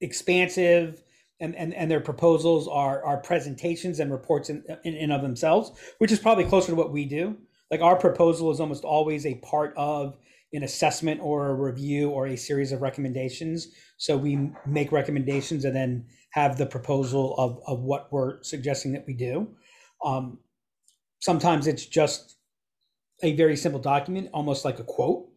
[0.00, 1.02] expansive,
[1.42, 5.72] and, and, and their proposals are, are presentations and reports in, in, in of themselves,
[5.98, 7.36] which is probably closer to what we do.
[7.70, 10.16] Like our proposal is almost always a part of
[10.52, 13.68] an assessment or a review or a series of recommendations.
[13.96, 19.04] So we make recommendations and then have the proposal of, of what we're suggesting that
[19.06, 19.48] we do.
[20.04, 20.38] Um,
[21.20, 22.36] sometimes it's just
[23.22, 25.28] a very simple document, almost like a quote.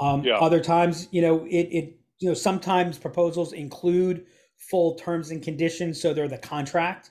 [0.00, 0.36] Um, yeah.
[0.36, 4.24] Other times, you know, it, it, you know, sometimes proposals include
[4.70, 7.10] full terms and conditions, so they're the contract.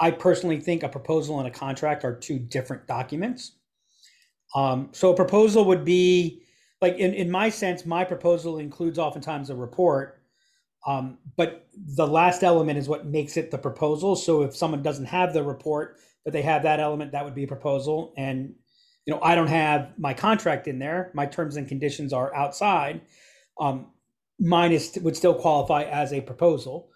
[0.00, 3.52] I personally think a proposal and a contract are two different documents.
[4.54, 6.42] Um, so a proposal would be
[6.80, 10.22] like in, in my sense, my proposal includes oftentimes a report,
[10.86, 14.14] um, but the last element is what makes it the proposal.
[14.14, 17.44] So if someone doesn't have the report, but they have that element, that would be
[17.44, 18.14] a proposal.
[18.16, 18.54] And
[19.06, 21.10] you know, I don't have my contract in there.
[21.14, 23.00] My terms and conditions are outside.
[23.58, 23.86] Um,
[24.40, 26.90] mine is would still qualify as a proposal,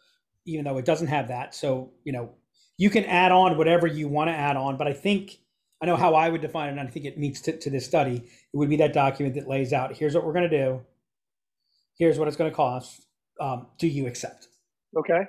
[0.47, 1.55] even though it doesn't have that.
[1.55, 2.31] So you know,
[2.79, 4.77] you can add on whatever you want to add on.
[4.77, 5.39] But I think
[5.83, 7.85] I know how I would define it, and I think it meets to, to this
[7.85, 8.17] study.
[8.17, 10.81] It would be that document that lays out here's what we're going to do,
[11.99, 13.07] here's what it's going to cost.
[13.41, 14.49] Um, do you accept?
[14.97, 15.23] Okay.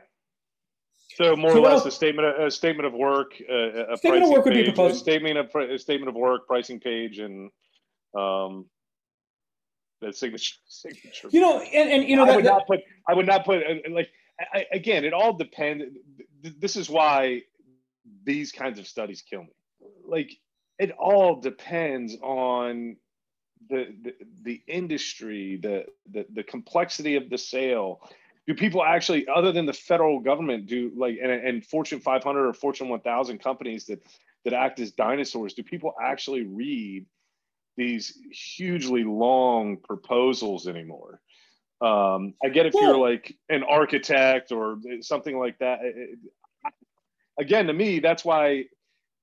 [1.15, 3.97] So more So or less else- a statement, of, a statement of work, uh, a
[3.97, 4.97] Statement of pricing work would be page, a proposed.
[4.99, 7.49] statement of a statement of work, pricing page, and
[8.17, 8.65] um,
[10.03, 10.55] that signature.
[10.67, 11.27] signature.
[11.31, 12.79] You know, and, and you know I that, would that- not put.
[13.07, 14.09] I would not put uh, like.
[14.39, 15.85] I, I- again, it all depends.
[16.41, 17.41] This is why
[18.23, 19.49] these kinds of studies kill me.
[20.05, 20.31] Like
[20.79, 22.97] it all depends on
[23.69, 24.13] the the,
[24.43, 27.99] the industry, the, the the complexity of the sale.
[28.45, 32.53] Do people actually, other than the federal government, do like and, and Fortune 500 or
[32.53, 34.03] Fortune 1000 companies that
[34.43, 35.53] that act as dinosaurs?
[35.53, 37.05] Do people actually read
[37.77, 41.19] these hugely long proposals anymore?
[41.81, 45.79] Um, I get if you're like an architect or something like that.
[45.83, 46.19] It-
[47.39, 48.65] again, to me, that's why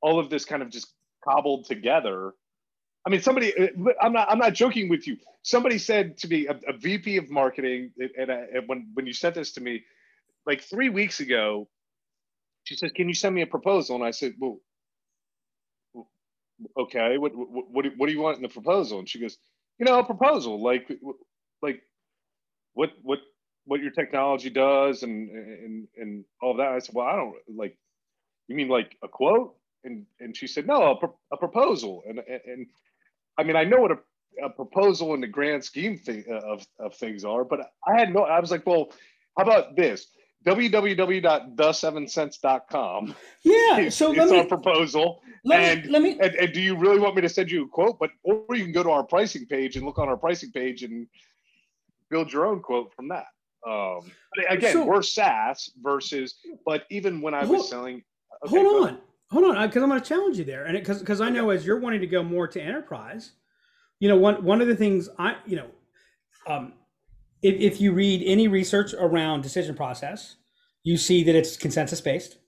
[0.02, 0.92] all of this kind of just
[1.24, 2.34] cobbled together.
[3.06, 3.52] I mean, somebody,
[4.00, 5.16] I'm not, I'm not joking with you.
[5.42, 9.14] Somebody said to me, a, a VP of marketing, and, I, and when, when you
[9.14, 9.84] sent this to me,
[10.44, 11.68] like three weeks ago,
[12.64, 14.58] she says, "Can you send me a proposal?" And I said, "Well,
[16.79, 17.18] okay.
[17.18, 19.38] What, what, what, do, what do you want in the proposal?" And she goes,
[19.79, 20.90] "You know, a proposal, like,
[21.62, 21.83] like,
[22.75, 23.18] what, what,
[23.64, 27.35] what your technology does, and and and all of that." I said, "Well, I don't
[27.55, 27.77] like.
[28.49, 32.18] You mean like a quote?" And and she said, "No, a, pro- a proposal." And
[32.18, 32.66] and, and
[33.38, 33.99] I mean, I know what a,
[34.44, 38.12] a proposal in the grand scheme thing, uh, of of things are, but I had
[38.12, 38.23] no.
[38.23, 38.92] I was like, "Well,
[39.37, 40.07] how about this?"
[40.46, 43.14] www.the7cents.com.
[43.42, 43.79] yeah.
[43.79, 45.23] It's, So let it's our proposal.
[45.44, 47.64] Let and- me let me And, and do you really want me to send you
[47.64, 47.98] a quote?
[47.98, 50.83] But or you can go to our pricing page and look on our pricing page
[50.83, 51.07] and
[52.11, 53.26] build your own quote from that.
[53.66, 54.11] Um,
[54.48, 56.38] again, So- we're SaaS versus.
[56.64, 58.03] But even when I Hold- was selling,
[58.46, 58.98] okay, hold on
[59.33, 61.64] hold on because i'm going to challenge you there and because because i know as
[61.64, 63.31] you're wanting to go more to enterprise
[64.00, 65.68] you know one one of the things i you know
[66.48, 66.72] um
[67.40, 70.35] if, if you read any research around decision process
[70.83, 72.38] you see that it's consensus based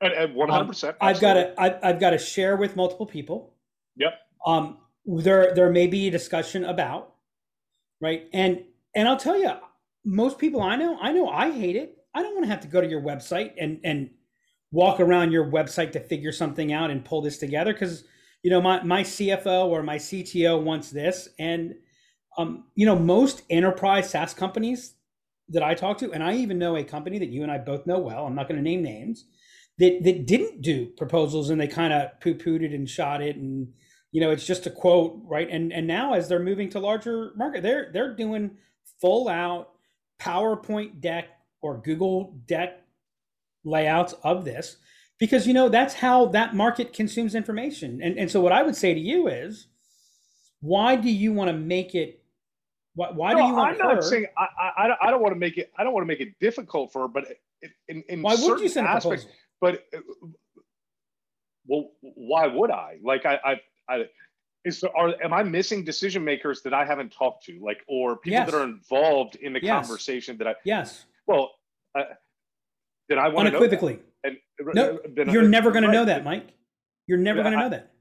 [0.00, 0.96] And, and 100%.
[1.00, 3.54] i've got to I've, I've got to share with multiple people
[3.96, 4.12] Yep.
[4.46, 7.14] um there there may be a discussion about
[8.00, 8.62] right and
[8.94, 9.50] and i'll tell you
[10.04, 12.68] most people i know i know i hate it i don't want to have to
[12.68, 14.10] go to your website and and
[14.72, 18.04] walk around your website to figure something out and pull this together because
[18.42, 21.74] you know my my cfo or my cto wants this and
[22.36, 24.94] um you know most enterprise saas companies
[25.48, 27.86] that i talk to and i even know a company that you and i both
[27.86, 29.24] know well i'm not going to name names
[29.78, 33.68] that that didn't do proposals and they kind of poo-pooed it and shot it and
[34.12, 37.32] you know it's just a quote right and and now as they're moving to larger
[37.36, 38.50] market they're they're doing
[39.00, 39.72] full out
[40.18, 41.28] powerpoint deck
[41.60, 42.82] or google deck
[43.64, 44.76] layouts of this
[45.18, 48.76] because you know that's how that market consumes information and and so what i would
[48.76, 49.66] say to you is
[50.60, 52.22] why do you want to make it
[52.94, 55.38] why, why do you want I'm not her saying I, I, I don't- want to
[55.38, 55.70] make it.
[55.76, 57.26] I don't want to make it difficult for her, but
[57.88, 60.00] in, in why would you send a aspects, proposal but uh,
[61.66, 62.98] well, why would I?
[63.02, 63.60] Like I, I,
[63.94, 64.04] I
[64.64, 68.16] is there, are am I missing decision makers that I haven't talked to, like or
[68.16, 68.50] people Yes.
[68.50, 69.86] that are involved in the Yes.
[69.86, 71.52] conversation that I yes well,
[71.98, 72.04] uh,
[73.08, 73.58] then I want to know.
[73.58, 74.36] unequivocally And
[74.74, 76.48] No, then- you're never going to know that mike
[77.06, 77.92] you're never going to know that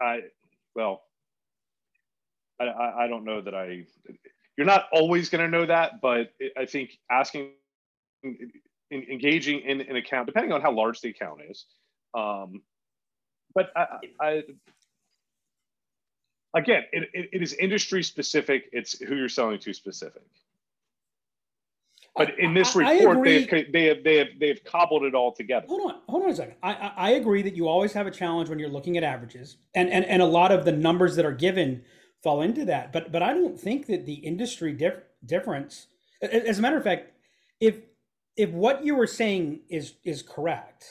[0.00, 0.20] I
[0.76, 1.02] well,
[2.60, 3.84] I, I I don't know that I.
[4.56, 7.52] You're not always going to know that, but I think asking,
[8.90, 11.66] in, engaging in an account, depending on how large the account is,
[12.14, 12.62] um,
[13.54, 13.86] but I,
[14.20, 14.42] I
[16.54, 18.68] again, it, it, it is industry specific.
[18.72, 20.22] It's who you're selling to specific.
[22.16, 25.32] But in this report, they have, they have they have they have cobbled it all
[25.32, 25.66] together.
[25.68, 26.54] Hold on, hold on a second.
[26.62, 29.56] I, I I agree that you always have a challenge when you're looking at averages,
[29.74, 31.82] and and and a lot of the numbers that are given
[32.22, 32.92] fall into that.
[32.92, 35.88] But but I don't think that the industry dif- difference.
[36.22, 37.10] As a matter of fact,
[37.60, 37.80] if
[38.36, 40.84] if what you were saying is is correct,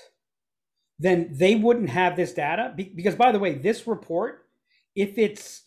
[0.99, 2.73] then they wouldn't have this data.
[2.75, 4.45] Because by the way, this report,
[4.95, 5.63] if it's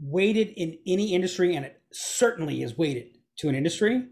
[0.00, 4.04] weighted in any industry, and it certainly is weighted to an industry,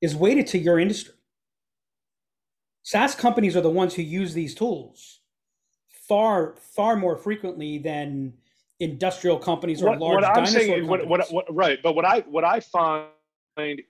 [0.00, 1.14] is weighted to your industry.
[2.82, 5.20] SaaS companies are the ones who use these tools
[6.08, 8.34] far, far more frequently than
[8.80, 11.32] industrial companies or what, large what I'm dinosaur saying, what, what, companies.
[11.32, 11.78] what, right?
[11.80, 13.06] But what I what I find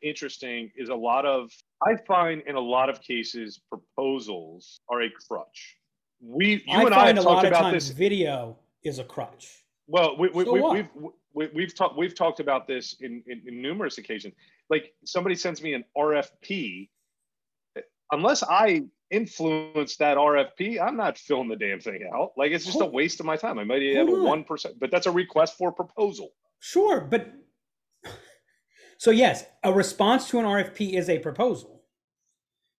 [0.02, 1.50] interesting is a lot of
[1.86, 5.78] I find in a lot of cases proposals are a crutch.
[6.20, 7.96] We you I and I have a lot talked of about times this.
[7.96, 9.64] video is a crutch.
[9.86, 10.88] Well, we, we, So we, we've
[11.34, 14.34] we, we've talked we've talked about this in, in, in numerous occasions.
[14.70, 16.88] Like somebody sends me an RFP,
[18.10, 22.32] unless I influence that RFP, I'm not filling the damn thing out.
[22.36, 23.58] Like it's just a waste of my time.
[23.58, 26.32] I might have a one percent, but that's a request for proposal.
[26.60, 27.32] Sure, but
[29.02, 31.82] so yes, a response to an RFP is a proposal,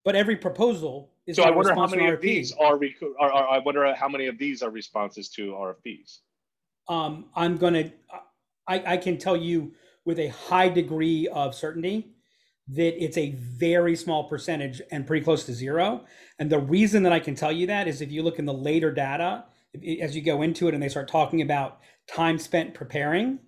[0.05, 2.77] but every proposal is So I wonder how response to many an of these are,
[2.77, 6.19] rec- are, are I wonder how many of these are responses to RFPs.
[6.87, 7.91] um, I'm gonna,
[8.65, 9.73] I, I can tell you
[10.05, 12.13] with a high degree of certainty
[12.69, 16.05] that it's a very small percentage and pretty close to zero.
[16.39, 18.53] And the reason that I can tell you that is if you look in the
[18.53, 19.43] later data,
[19.99, 23.39] as you go into it and they start talking about time spent preparing,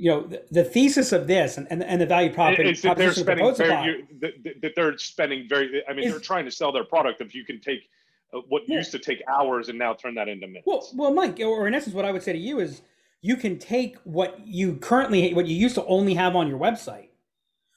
[0.00, 2.96] you know, the, the thesis of this and, and, and the value prop it's that
[2.96, 5.82] they're proposition spending very, that, that they're spending very.
[5.86, 7.20] I mean, Is- they're trying to sell their product.
[7.20, 7.88] If you can take
[8.32, 8.78] uh, what Yeah.
[8.78, 10.66] used to take hours and now turn that into minutes.
[10.66, 12.82] Well, well, Mike, or in essence, what I would say to you is,
[13.22, 17.08] you can take what you currently, what you used to only have on your website,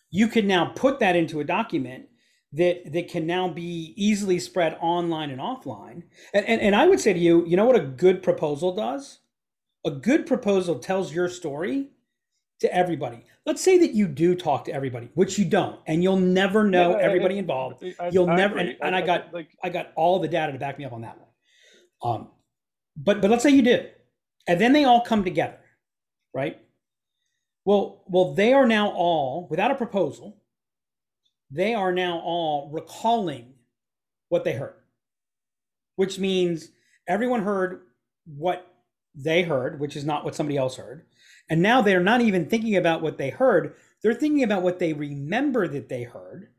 [0.09, 2.07] you can now put that into a document
[2.53, 6.03] that that can now be easily spread online and offline.
[6.33, 9.19] And and, and I would say to you, you know what a good proposal does?
[9.85, 11.89] A good proposal tells your story
[12.63, 13.25] to everybody.
[13.45, 16.91] Let's say that you do talk to everybody, which you don't, and you'll never know
[16.91, 17.83] Yeah, everybody I- involved.
[17.99, 20.57] I- You'll I never- and- and I got- like I got all the data to
[20.57, 21.29] back me up on that one.
[22.01, 22.31] Um,
[22.95, 23.89] but but let's say you do,
[24.47, 25.59] and then they all come together,
[26.33, 26.57] right?
[27.65, 30.41] Well, well, they are now all without a proposal.
[31.51, 33.55] They are now all recalling
[34.29, 34.81] what they heard,
[35.97, 36.69] which means
[37.07, 37.87] everyone heard
[38.25, 38.65] what
[39.15, 41.05] they heard, which is not what somebody else heard,
[41.49, 43.75] and now they're not even thinking about what they heard.
[44.01, 46.49] They're thinking about what they remember that they heard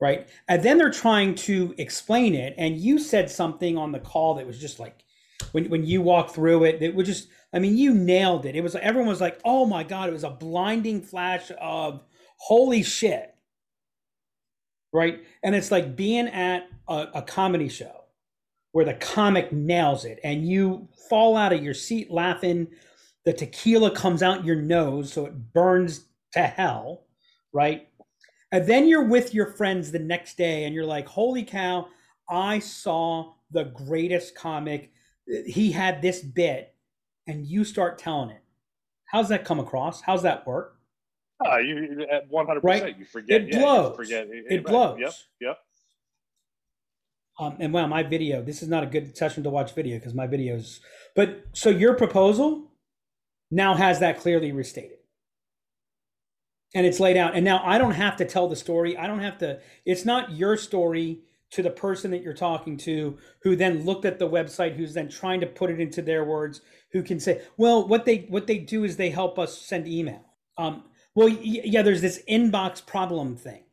[0.00, 0.28] right?
[0.48, 2.54] And then they're trying to explain it.
[2.58, 5.04] And you said something on the call that was just like,
[5.52, 8.56] when, when you walked through it, it was just, I mean, you nailed it.
[8.56, 12.02] It was everyone was like, oh my God, it was a blinding flash of
[12.38, 13.34] holy shit.
[14.92, 15.24] Right.
[15.42, 18.04] And it's like being at a, a comedy show
[18.72, 22.68] where the comic nails it and you fall out of your seat laughing.
[23.26, 27.02] The tequila comes out your nose, so it burns to hell.
[27.52, 27.88] Right
[28.52, 31.88] and then you're with your friends the next day and you're like, holy cow,
[32.30, 34.92] I saw the greatest comic.
[35.46, 36.74] He had this bit,
[37.26, 38.42] and you start telling it.
[39.06, 40.00] How's that come across?
[40.00, 40.78] How's that work?
[41.44, 42.82] ah, you at one hundred Right?
[42.82, 42.98] percent.
[42.98, 43.42] You forget.
[43.42, 43.96] It yeah, blows.
[43.96, 44.28] Forget.
[44.30, 44.64] It right.
[44.64, 44.98] blows.
[45.00, 45.12] Yep.
[45.40, 45.58] Yep.
[47.38, 50.14] Um, and wow, my video, this is not a good session to watch video because
[50.14, 50.80] my videos,
[51.14, 52.65] but so your proposal
[53.50, 54.98] now has that clearly restated.
[56.74, 57.34] And it's laid out.
[57.34, 58.96] And now I don't have to tell the story.
[58.96, 61.20] I don't have to, it's not your story
[61.52, 65.08] to the person that you're talking to who then looked at the website, who's then
[65.08, 66.60] trying to put it into their words,
[66.92, 70.24] who can say, well, what they what they do is they help us send email.
[70.58, 73.64] Um, well, yeah, there's this inbox problem thing.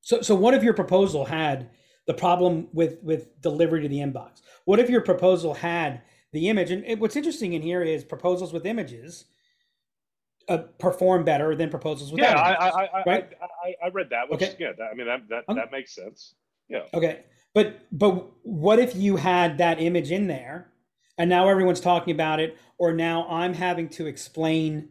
[0.00, 1.70] So so what if your proposal had
[2.06, 4.40] the problem with with delivery to the inbox?
[4.64, 6.70] What if your proposal had the image?
[6.70, 9.26] And it- what's interesting in here is proposals with images
[10.48, 12.36] uh, perform better than proposals without.
[12.36, 13.28] Yeah, I, images, I, I, right?
[13.64, 14.28] I, I, read that.
[14.28, 14.50] Which Okay.
[14.50, 14.80] is good.
[14.80, 15.60] I mean, that that, Okay.
[15.60, 16.34] that makes sense.
[16.68, 16.82] Yeah.
[16.94, 17.20] Okay,
[17.54, 20.72] but but what if you had that image in there,
[21.18, 24.88] and now everyone's talking about it, or now I'm having to explain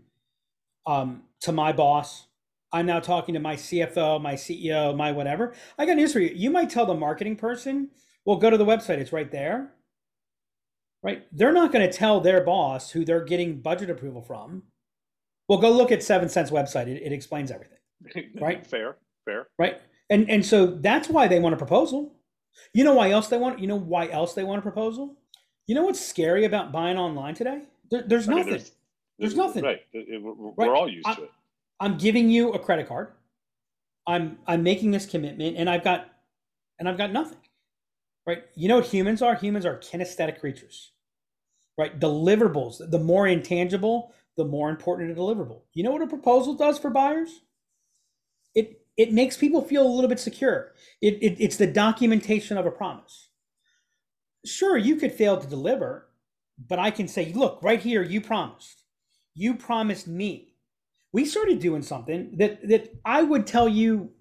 [0.85, 2.27] um, to my boss.
[2.71, 5.55] I'm now talking to my CFO, my CEO, my whatever.
[5.77, 6.31] I got news for you.
[6.33, 7.89] You might tell the marketing person,
[8.25, 9.73] "Well, go to the website; it's right there."
[11.01, 11.25] Right?
[11.31, 14.63] They're not going to tell their boss who they're getting budget approval from.
[15.47, 17.77] Well, go look at Seventh Sense website; it, it explains everything
[18.39, 18.65] Right.
[18.67, 18.97] fair.
[19.25, 19.47] Fair.
[19.57, 19.79] right?
[20.09, 22.15] And and so that's why they want a proposal.
[22.73, 23.59] You know why else they want?
[23.59, 25.15] You know why else they want a proposal?
[25.67, 27.61] You know what's scary about buying online today?
[27.91, 28.65] There, there's I mean, nothing.
[29.19, 29.63] There's nothing.
[29.63, 29.81] Right.
[29.93, 30.69] It- it- we're, Right.
[30.69, 31.31] all used I- to it.
[31.79, 33.13] I'm giving you a credit card.
[34.07, 36.09] I'm I'm making this commitment, and I've got
[36.79, 37.38] and I've got nothing.
[38.27, 38.43] Right?
[38.55, 39.35] You know what humans are?
[39.35, 40.91] Humans are kinesthetic creatures.
[41.77, 41.99] Right?
[41.99, 42.89] Deliverables.
[42.89, 45.61] The more intangible, the more important a deliverable.
[45.73, 47.41] You know what a proposal does for buyers?
[48.55, 50.73] It it makes people feel a little bit secure.
[51.01, 53.29] It, it it's the documentation of a promise.
[54.45, 56.09] Sure, you could fail to deliver,
[56.67, 58.83] but I can say, look, right here, you promised.
[59.35, 60.49] You promised me
[61.11, 64.11] we started doing something that that I would tell you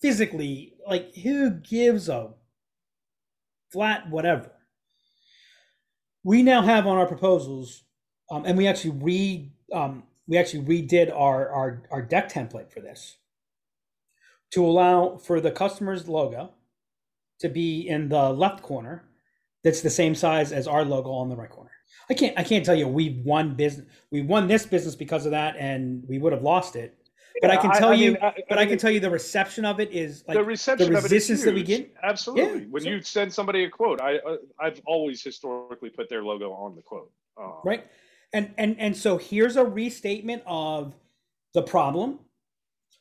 [0.00, 2.30] physically, like who gives a
[3.72, 4.52] flat whatever.
[6.24, 7.84] We now have on our proposals,
[8.30, 12.80] um, and we actually re um, we actually redid our, our our deck template for
[12.80, 13.16] this
[14.52, 16.52] to allow for the customer's logo
[17.40, 19.04] to be in the left corner
[19.64, 21.70] that's the same size as our logo on the right corner.
[22.10, 25.30] I can't I can't tell you we won business we won this business because of
[25.32, 26.96] that and we would have lost it.
[27.42, 29.10] But I can tell I, I you mean, I, but I, can tell you the
[29.10, 31.92] reception of it is like the reception the resistance that we get.
[32.00, 32.60] Absolutely.
[32.60, 36.22] Yeah, when so, you send somebody a quote, I uh, I've always historically put their
[36.22, 37.10] logo on the quote.
[37.36, 37.84] Um, right.
[38.32, 40.94] And and and so here's a restatement of
[41.52, 42.20] the problem.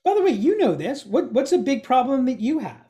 [0.03, 1.05] By the way, you know this.
[1.05, 2.89] What what's a big problem that you have?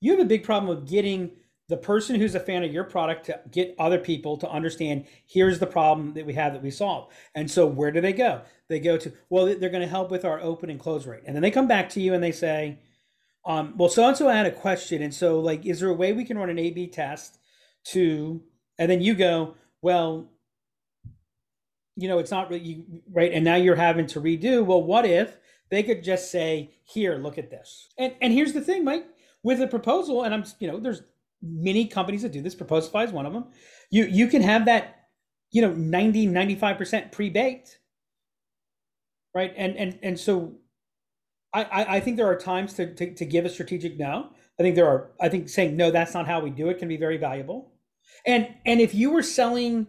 [0.00, 1.30] You have a big problem of getting
[1.68, 5.58] the person who's a fan of your product to get other people to understand here's
[5.58, 7.12] the problem that we have that we solve.
[7.34, 8.42] And so where do they go?
[8.68, 11.22] They go to, well, they're going to help with our open and close rate.
[11.26, 12.78] And then they come back to you and they say,
[13.44, 15.02] um, well, so and so had a question.
[15.02, 17.38] And so, like, is there a way we can run an A B test
[17.86, 18.42] to,
[18.78, 20.30] and then you go, well,
[21.96, 23.32] you know, it's not really right.
[23.32, 24.64] And now you're having to redo.
[24.64, 25.38] Well, what if
[25.70, 27.88] they could just say, here, look at this?
[27.98, 29.06] And, and here's the thing, Mike,
[29.42, 31.02] with a proposal, and I'm, you know, there's
[31.42, 33.46] many companies that do this proposify is one of them.
[33.90, 35.08] You you can have that
[35.52, 37.78] you know 90 95% pre-baked
[39.36, 39.52] right?
[39.56, 40.54] And and and so
[41.52, 44.30] i i think there are times to, to to give a strategic no.
[44.58, 46.88] I think there are i think saying no that's not how we do it can
[46.88, 47.72] be very valuable.
[48.26, 49.86] And and if you were selling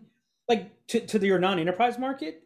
[0.50, 2.44] like to, to your non-enterprise market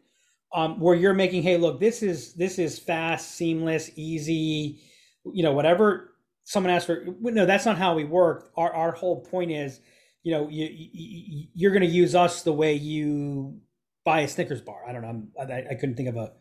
[0.54, 4.80] um, where you're making hey look this is this is fast seamless easy
[5.24, 6.11] you know whatever
[6.44, 8.50] someone asked for no that's not how we work.
[8.56, 9.80] Our, our whole point is
[10.22, 13.60] you know you, you you're going to use us the way you
[14.04, 14.82] buy a snickers bar.
[14.88, 16.32] I don't know I, I couldn't think of a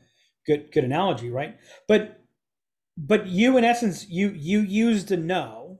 [0.45, 1.57] good good analogy right?
[1.87, 2.19] But
[2.97, 5.79] but you in essence you you used a no.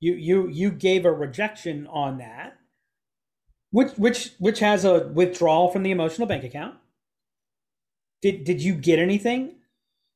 [0.00, 2.58] You you you gave a rejection on that
[3.70, 6.76] which which which has a withdrawal from the emotional bank account.
[8.22, 9.56] Did did you get anything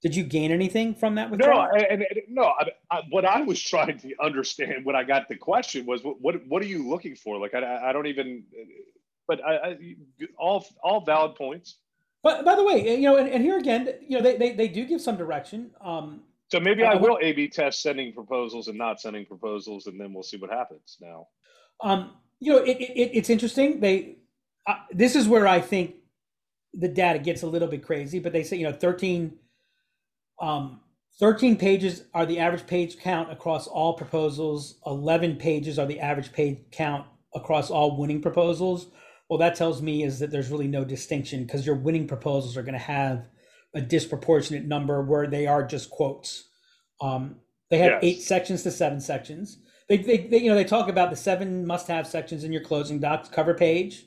[0.02, 1.68] did you gain anything from that withdrawal?
[1.72, 2.42] No, and, and no.
[2.42, 6.20] I, I, what I was trying to understand when I got the question was, what
[6.20, 7.38] what, what are you looking for?
[7.38, 8.44] Like, I, I don't even.
[9.28, 9.78] But I,
[10.36, 11.76] all all valid points.
[12.24, 14.68] But by the way, you know, and, and here again, you know, they, they they
[14.68, 15.70] do give some direction.
[15.80, 19.98] Um, so maybe I, I will A/B test sending proposals and not sending proposals, and
[19.98, 20.98] then we'll see what happens.
[21.00, 21.28] Now,
[21.80, 23.78] um, you know, it, it it's interesting.
[23.78, 24.16] They
[24.66, 25.94] uh, this is where I think
[26.74, 28.18] the data gets a little bit crazy.
[28.18, 29.38] But they say, you know, thirteen
[30.40, 30.80] um,
[31.18, 34.78] 13 pages are the average page count across all proposals.
[34.86, 38.88] 11 pages are the average page count across all winning proposals.
[39.28, 42.62] Well, that tells me is that there's really no distinction because your winning proposals are
[42.62, 43.28] going to have
[43.74, 46.48] a disproportionate number where they are just quotes.
[47.00, 47.36] Um,
[47.70, 48.00] they have yes.
[48.02, 49.58] eight sections to seven sections.
[49.88, 53.00] They, they, they, you know, they talk about the seven must-have sections in your closing
[53.00, 54.04] docs: cover page,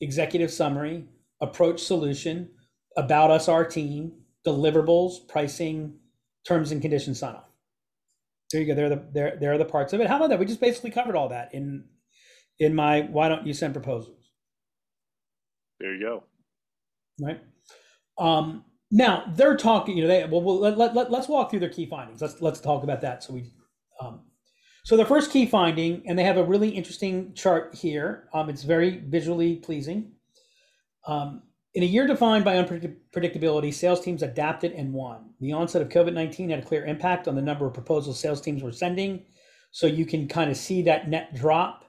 [0.00, 1.04] executive summary,
[1.40, 2.48] approach solution,
[2.96, 4.12] about us, our team,
[4.46, 5.98] deliverables, pricing,
[6.46, 7.48] terms and conditions sign off.
[8.50, 8.74] There you go.
[8.74, 10.08] There are the there, there are the parts of it.
[10.08, 10.38] How about that?
[10.38, 11.84] We just basically covered all that in
[12.58, 14.30] in my why don't you send proposals?
[15.80, 16.24] There you go.
[17.20, 17.40] Right.
[18.18, 19.96] Um, now they're talking.
[19.96, 22.20] You know, they well, well let, let, let, us walk through their key findings.
[22.20, 23.24] Let's let's talk about that.
[23.24, 23.50] So we,
[24.00, 24.20] um,
[24.84, 28.28] so the first key finding, and they have a really interesting chart here.
[28.34, 30.12] Um, it's very visually pleasing.
[31.06, 31.42] Um,
[31.74, 35.30] in a year defined by unpredictability, sales teams adapted and won.
[35.40, 38.40] The onset of COVID 19 had a clear impact on the number of proposals sales
[38.40, 39.24] teams were sending.
[39.70, 41.84] So you can kind of see that net drop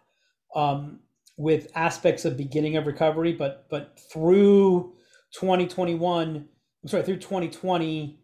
[0.56, 1.00] um,
[1.38, 4.94] with aspects of beginning of recovery, but but through
[5.34, 6.48] 2021,
[6.84, 8.20] I'm sorry, through 2020,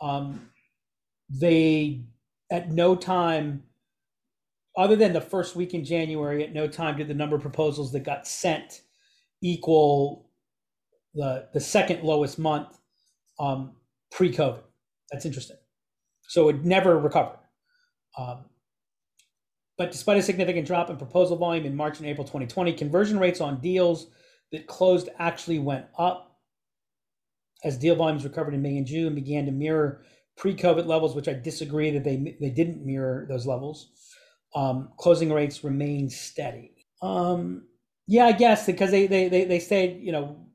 [0.00, 0.48] um,
[1.28, 2.04] they
[2.50, 3.64] at no time,
[4.76, 7.92] other than the first week in January, at no time did the number of proposals
[7.92, 8.82] that got sent
[9.42, 10.30] equal
[11.14, 12.78] the the second lowest month
[13.38, 13.72] um,
[14.10, 14.62] pre-COVID.
[15.10, 15.56] That's interesting.
[16.28, 17.38] So it never recovered.
[18.16, 18.44] Um,
[19.76, 23.40] but despite a significant drop in proposal volume in March and April 2020, conversion rates
[23.40, 24.06] on deals
[24.52, 26.38] that closed actually went up
[27.64, 30.04] as deal volumes recovered in May and June began to mirror
[30.36, 33.90] pre-COVID levels, which I disagree that they they didn't mirror those levels.
[34.54, 36.86] Um, closing rates remained steady.
[37.02, 37.66] Um,
[38.06, 40.46] yeah, I guess because they they they they stayed, you know,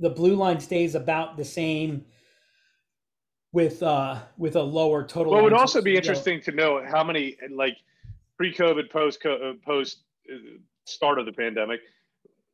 [0.00, 2.04] the blue line stays about the same
[3.52, 5.32] with uh with a lower total.
[5.32, 7.76] Well, it would also be interesting to know how many like
[8.36, 9.98] pre-COVID, post uh, post
[10.32, 10.36] uh,
[10.86, 11.80] start of the pandemic.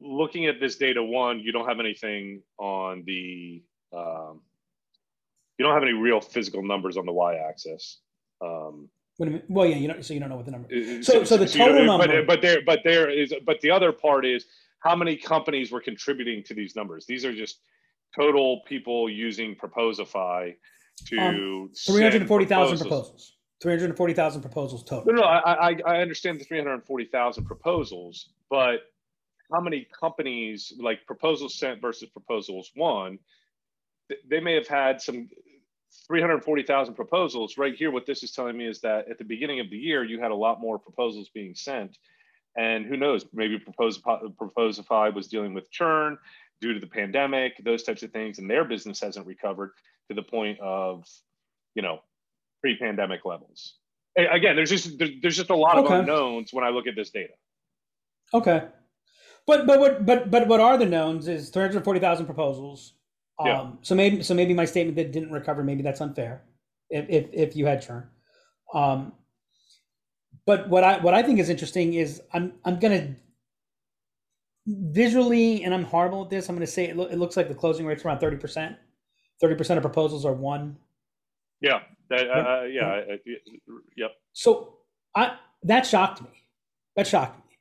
[0.00, 3.62] Looking at this data, one, you don't have anything on the
[3.96, 4.40] um,
[5.56, 8.00] you don't have any real physical numbers on the y-axis.
[8.42, 8.90] Um,
[9.48, 10.68] well, yeah, you know, so you don't know what the number.
[10.70, 11.06] Is.
[11.06, 12.06] So, so, so the total number.
[12.06, 14.44] But, but there, but there is, but the other part is
[14.80, 17.06] how many companies were contributing to these numbers?
[17.06, 17.60] These are just
[18.14, 20.54] total people using Proposify
[21.06, 23.34] to um, 340,000 proposals.
[23.62, 25.12] 340,000 proposals total.
[25.12, 28.80] No, no, I, I, I understand the 340,000 proposals, but
[29.52, 33.18] how many companies like proposals sent versus proposals won,
[34.28, 35.28] they may have had some
[36.06, 37.56] 340,000 proposals.
[37.56, 40.04] Right here, what this is telling me is that at the beginning of the year,
[40.04, 41.98] you had a lot more proposals being sent.
[42.56, 46.18] And who knows, maybe Proposify was dealing with churn
[46.60, 49.72] due to the pandemic, those types of things, and their business hasn't recovered
[50.08, 51.04] to the point of,
[51.74, 52.00] you know,
[52.62, 53.74] pre-pandemic levels.
[54.16, 55.92] Again, there's just there's just a lot okay.
[55.92, 57.34] of unknowns when I look at this data.
[58.32, 58.64] Okay,
[59.46, 62.94] but but what but but what are the knowns is 340,000 proposals.
[63.38, 63.70] Um, yeah.
[63.82, 66.44] So maybe so maybe my statement that didn't recover maybe that's unfair
[66.88, 68.08] if if, if you had churn.
[68.72, 69.12] Um,
[70.46, 73.16] but what I what I think is interesting is I'm I'm gonna
[74.66, 76.48] visually, and I'm horrible at this.
[76.48, 78.76] I'm gonna say it, lo- it looks like the closing rate's around thirty percent.
[79.40, 80.78] Thirty percent of proposals are won.
[81.60, 81.80] Yeah,
[82.10, 83.00] that, uh, yeah,
[83.96, 84.12] yep.
[84.32, 84.78] So
[85.14, 86.30] I that shocked me.
[86.96, 87.58] That shocked me,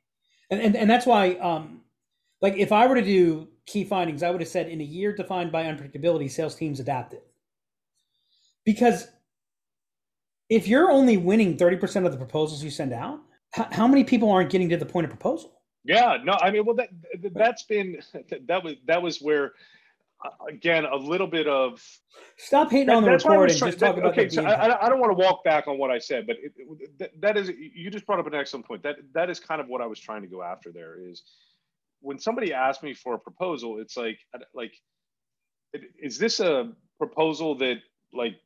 [0.50, 1.82] and and, and that's why, um,
[2.40, 5.14] like, if I were to do key findings, I would have said in a year
[5.14, 7.20] defined by unpredictability, sales teams adapted.
[8.64, 9.08] Because
[10.48, 13.20] if you're only winning 30% of the proposals you send out,
[13.52, 15.60] how many people aren't getting to the point of proposal?
[15.84, 16.90] Yeah, no, I mean, well, that
[17.32, 17.98] that's been
[18.46, 19.52] that was that was where
[20.24, 21.80] uh, again a little bit of
[22.36, 24.10] stop hating that, on the report and just talk about.
[24.10, 26.52] Okay, so I, I, don't want to walk back on what I said, but it,
[26.98, 28.82] that, that is you just brought up an excellent point.
[28.82, 30.72] That that is kind of what I was trying to go after.
[30.72, 31.22] There is
[32.00, 34.18] when somebody asks me for a proposal, it's like
[34.54, 34.72] like
[36.02, 37.76] is this a proposal that
[38.12, 38.40] like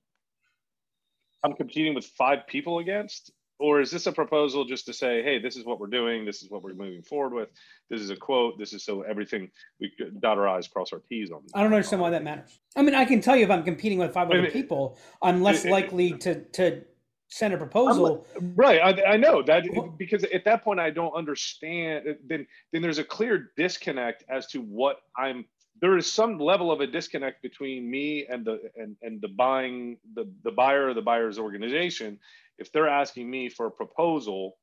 [1.45, 3.33] I'm competing with five people against?
[3.59, 6.43] Or is this a proposal just to say, hey, this is what we're doing, this
[6.43, 7.51] is what we're moving forward with,
[7.91, 11.31] this is a quote, this is so everything we dot our I's, cross our T's
[11.31, 11.43] on.
[11.53, 12.59] I don't understand why that matters.
[12.75, 15.67] I mean, I can tell you if I'm competing with five other people, I'm less
[15.67, 16.85] likely to to
[17.29, 18.27] send a proposal.
[18.35, 19.65] I'm, right, I, I know that
[19.99, 22.17] because at that point I don't understand.
[22.27, 25.45] Then then there's a clear disconnect as to what I'm
[25.81, 29.97] there is some level of a disconnect between me and the and, and the buying
[30.15, 32.19] the, the buyer or the buyer's organization.
[32.59, 34.57] If they're asking me for a proposal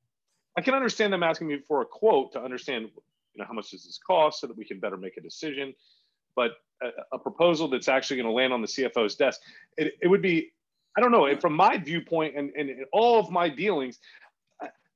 [0.58, 2.90] i can understand them asking me for a quote to understand
[3.34, 5.74] you know how much does this cost so that we can better make a decision.
[6.36, 6.52] But
[6.82, 9.42] a, a proposal that's actually going to land on the cfo's desk
[9.78, 10.52] it, it would be
[10.96, 14.00] i don't know from my viewpoint and, and all of my dealings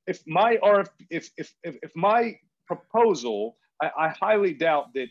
[0.06, 5.08] if my RF, if, if, if, if my proposal I, I highly doubt that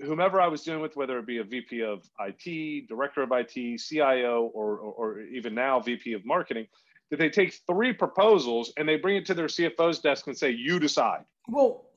[0.00, 3.80] whomever I was dealing with, whether it be a VP of IT, director of IT,
[3.80, 6.66] CIO, or, or, or, even now VP of marketing,
[7.10, 10.50] that they take three proposals and they bring it to their CFO's desk and say,
[10.50, 11.88] "You decide." Well,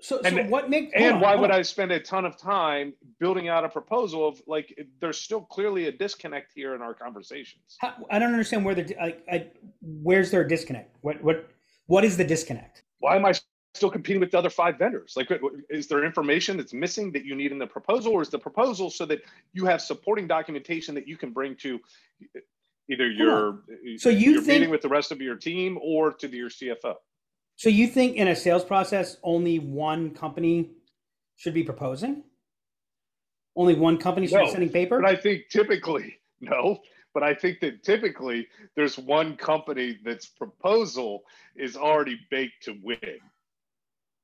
[0.00, 1.58] so, and, so what makes and on, why would on.
[1.58, 5.86] I spend a ton of time building out a proposal of like there's still clearly
[5.86, 7.76] a disconnect here in our conversations.
[7.80, 9.46] How, I don't understand where the I, I,
[9.80, 10.96] where's their disconnect?
[11.00, 11.48] What what
[11.86, 12.82] what is the disconnect?
[12.98, 13.32] Why am I
[13.76, 15.14] still competing with the other five vendors?
[15.16, 15.30] Like,
[15.70, 18.90] is there information that's missing that you need in the proposal, or is the proposal
[18.90, 19.22] so that
[19.52, 21.80] you have supporting documentation that you can bring to
[22.90, 23.60] either your
[23.98, 26.94] so you your think, meeting with the rest of your team or to your CFO?
[27.56, 30.70] So you think in a sales process, only one company
[31.36, 32.22] should be proposing?
[33.56, 35.00] Only one company should no, be sending paper?
[35.00, 36.80] But I think typically, no.
[37.14, 41.24] But I think that typically there's one company that's proposal
[41.54, 42.98] is already baked to win.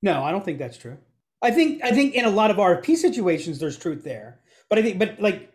[0.02, 0.98] No, I don't think that's true.
[1.40, 4.40] I think I think in a lot of RFP situations there's truth there.
[4.68, 5.52] But I think but like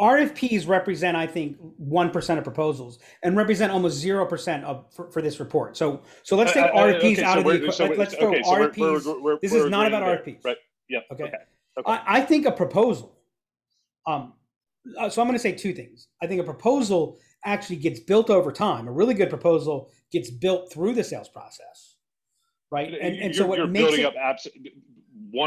[0.00, 5.10] RFPs represent, I think, one percent of proposals and represent almost zero percent of for,
[5.10, 5.76] for, this report.
[5.76, 7.72] So, so let's take uh, uh, RFPs okay, out so of the.
[7.72, 9.02] So let's throw okay, RFPs.
[9.02, 10.44] So we're, we're, this is not about RFPs.
[10.44, 10.56] Right.
[10.88, 11.00] Yeah.
[11.12, 11.24] Okay.
[11.24, 11.36] okay.
[11.86, 13.16] I, I, think a proposal.
[14.06, 14.34] Um.
[14.98, 16.08] Uh, so I'm going to say two things.
[16.20, 18.88] I think a proposal actually gets built over time.
[18.88, 21.91] A really good proposal gets built through the sales process
[22.72, 22.92] right?
[23.00, 24.14] And, and so what you're makes building it, up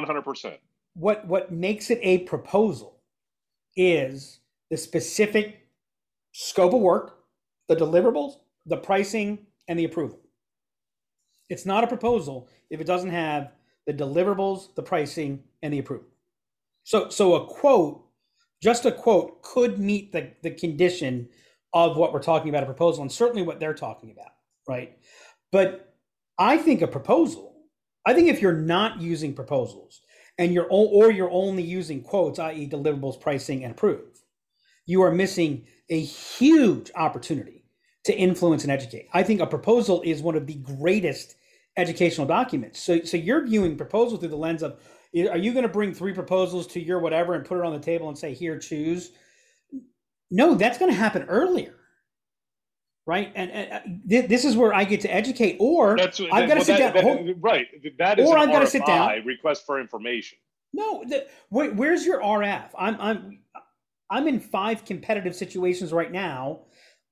[0.05, 0.59] hundred percent.
[0.93, 3.01] What what makes it a proposal
[3.75, 5.67] is the specific
[6.31, 7.17] scope of work,
[7.67, 10.19] the deliverables, the pricing, and the approval.
[11.49, 13.51] It's not a proposal if it doesn't have
[13.85, 16.07] the deliverables, the pricing, and the approval.
[16.83, 18.05] So so a quote,
[18.61, 21.27] just a quote, could meet the, the condition
[21.73, 24.31] of what we're talking about a proposal, and certainly what they're talking about,
[24.69, 24.97] right?
[25.51, 25.94] But
[26.37, 27.55] I think a proposal,
[28.05, 30.01] I think if you're not using proposals
[30.37, 34.21] and you're or you're only using quotes, i.e., deliverables, pricing, and approve,
[34.85, 37.65] you are missing a huge opportunity
[38.03, 39.07] to influence and educate.
[39.13, 41.35] I think a proposal is one of the greatest
[41.77, 42.79] educational documents.
[42.79, 44.79] So, so you're viewing proposal through the lens of,
[45.13, 47.79] are you going to bring three proposals to your whatever and put it on the
[47.79, 49.11] table and say, here, choose?
[50.29, 51.75] No, that's going to happen earlier.
[53.05, 53.31] Right?
[53.35, 53.79] And, and uh,
[54.09, 56.77] th- this is where I get to educate, or That's I've got to well, sit
[56.77, 56.93] that- down.
[56.93, 57.67] that- hold- right.
[57.97, 59.25] That is Or I've gotta sit down.
[59.25, 60.37] Request for information.
[60.73, 62.69] No, the, where, where's your RF?
[62.77, 63.39] I'm I'm
[64.09, 66.61] I'm in five competitive situations right now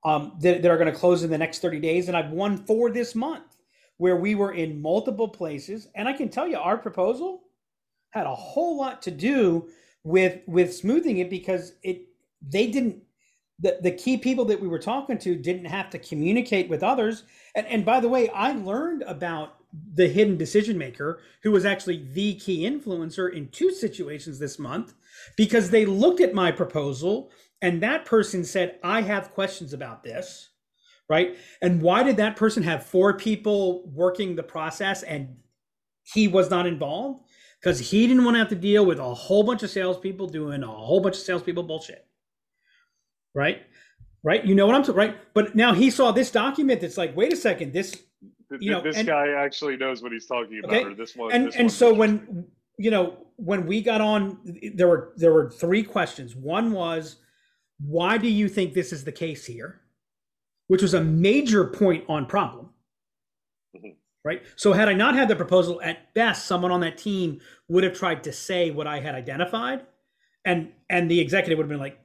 [0.06, 2.58] um, that, that are going to close in the next 30 days, and I've won
[2.58, 3.58] four this month
[3.98, 5.88] where we were in multiple places.
[5.96, 7.44] And I can tell you, our proposal
[8.12, 9.70] had a whole lot to do
[10.04, 12.02] with with smoothing it because it
[12.46, 12.98] they didn't
[13.60, 17.24] the, the key people that we were talking to didn't have to communicate with others.
[17.56, 19.58] And, and by the way, I learned about
[19.96, 24.94] the hidden decision maker who was actually the key influencer in two situations this month
[25.36, 27.32] because they looked at my proposal
[27.62, 30.50] and that person said, I have questions about this.
[31.10, 31.36] Right.
[31.62, 35.36] And why did that person have four people working the process and
[36.02, 37.26] he was not involved?
[37.60, 40.64] Because he didn't want to have to deal with a whole bunch of salespeople doing
[40.64, 42.08] a whole bunch of salespeople bullshit
[43.34, 43.62] right?
[44.24, 44.46] Right?
[44.46, 45.18] You know what I'm saying, right?
[45.34, 47.94] But now he saw this document that's like, wait a second, this
[48.60, 50.72] You know, this and- guy actually knows what he's talking about.
[50.72, 52.46] Okay, Or this one, and this and so when
[52.78, 54.38] you know when we got on,
[54.76, 56.36] there were there were three questions.
[56.36, 57.18] One was,
[57.80, 59.82] why do you think this is the case here?
[60.68, 62.70] Which was a major point on problem.
[63.76, 63.96] Mhm.
[64.24, 64.44] Right.
[64.56, 67.94] So had I not had the proposal, at best, someone on that team would have
[67.98, 69.86] tried to say what I had identified,
[70.46, 72.00] and and the executive would have been like,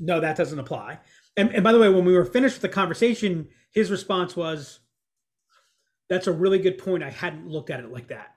[0.00, 0.98] no, that doesn't apply.
[1.36, 4.80] And, and by the way, when we were finished with the conversation, his response was,
[6.08, 7.04] that's a really good point.
[7.04, 8.34] I hadn't looked at it like that.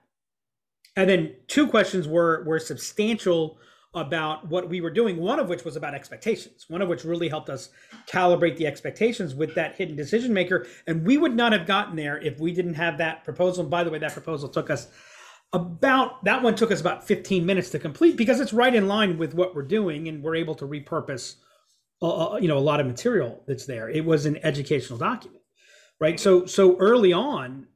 [0.96, 3.58] And then two questions were were substantial
[3.94, 5.16] about what we were doing.
[5.16, 6.66] One of which was about expectations.
[6.68, 7.70] One of which really helped us
[8.06, 10.66] calibrate the expectations with that hidden decision maker.
[10.86, 13.62] And we would not have gotten there if we didn't have that proposal.
[13.62, 14.88] And by the way, that proposal took us
[15.52, 19.16] about that one took us about 15 minutes to complete because it's right in line
[19.18, 21.36] with what we're doing and we're able to repurpose
[22.40, 23.88] you know a lot of material that's there.
[23.88, 25.44] It was an educational document
[26.00, 26.18] right?
[26.18, 27.66] So so early on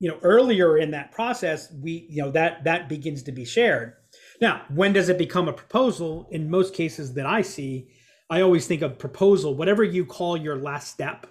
[0.00, 3.94] you know earlier in that process we you know that that begins to be shared.
[4.40, 6.28] Now when does it become a proposal?
[6.30, 7.88] In most cases that i see
[8.30, 11.26] i always think of proposal whatever you call your last step.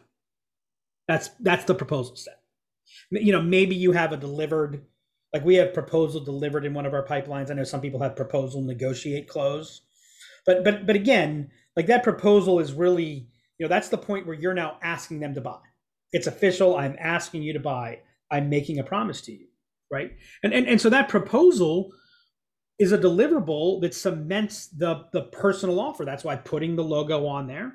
[1.08, 2.41] That's that's the proposal step.
[3.12, 4.86] You know maybe you have a delivered
[5.34, 7.52] like we have proposal delivered in one of our pipelines.
[7.52, 9.82] I know some people have proposal negotiate close.
[10.45, 14.36] But but but again like that proposal is really you know that's the point where
[14.36, 15.60] you're now asking them to buy.
[16.12, 16.76] It's official.
[16.76, 18.00] I'm asking you to buy.
[18.30, 19.48] I'm making a promise to you
[19.92, 20.12] right?
[20.44, 21.92] And and, and so that proposal
[22.80, 26.06] is a deliverable that cements the the personal offer.
[26.06, 27.74] That's why putting the logo on there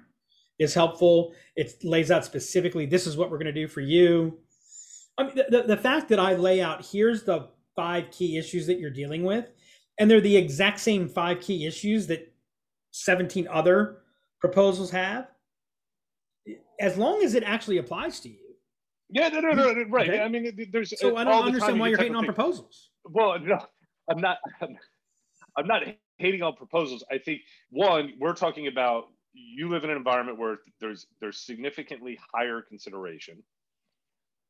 [0.58, 1.34] is helpful.
[1.56, 4.38] It lays out specifically this is what we're going to do for you.
[5.18, 8.66] I mean the, the, the fact that i lay out here's the five key issues
[8.66, 9.46] that you're dealing with
[9.98, 12.31] and they're the exact same five key issues that
[12.92, 13.98] 17 other
[14.40, 15.28] proposals have
[16.80, 18.38] as long as it actually applies to you
[19.14, 20.08] yeah, no, no, no, no, right.
[20.08, 20.20] Okay.
[20.20, 23.58] I mean, there's so i don't understand you why you're hating on proposals Well, no,
[24.10, 24.38] I'm not.
[24.60, 24.76] I'm,
[25.56, 25.82] I'm not
[26.18, 27.04] hating on proposals.
[27.10, 32.18] I think one, we're talking about you live in an environment where there's there's significantly
[32.34, 33.42] higher consideration,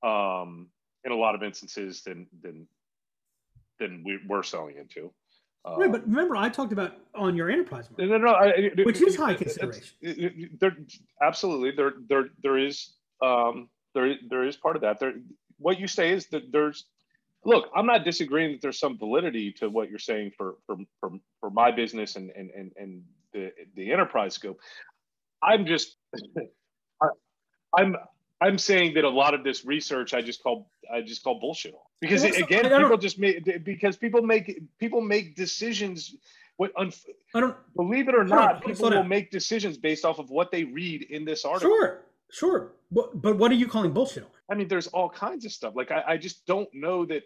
[0.05, 0.69] um,
[1.05, 2.67] in a lot of instances than than
[3.79, 5.13] than we, we're selling into.
[5.65, 8.09] Um, right but remember i talked about on your enterprise market.
[8.09, 8.47] no, no, I-
[8.77, 9.85] I- Which is high consideration.
[10.01, 10.77] it- it- There,
[11.21, 14.99] absolutely, there, there, there is, um, there, there is part of that.
[14.99, 15.15] There,
[15.59, 16.87] what you say is that there's,
[17.45, 21.11] look, I'm not disagreeing that there's some validity to what you're saying for, for, for,
[21.41, 23.03] for my business and, and, and, and
[23.33, 24.59] the, the enterprise scope.
[25.43, 25.97] I'm just,
[27.03, 27.07] I,
[27.79, 27.97] I'm,
[28.45, 31.75] I'm saying that a lot of this research I just call, I just call bullshit
[31.75, 34.47] on because again, I don't- people just make, because people make,
[34.79, 36.15] people make decisions.
[36.57, 39.09] What, unf- i don't believe it or not, on, people will down.
[39.09, 41.71] make decisions based off of what they read in this article.
[41.71, 45.47] sure sure but, but what are you calling bullshit on I mean, there's all kinds
[45.47, 45.73] of stuff.
[45.75, 47.23] Like, I, I just don't know that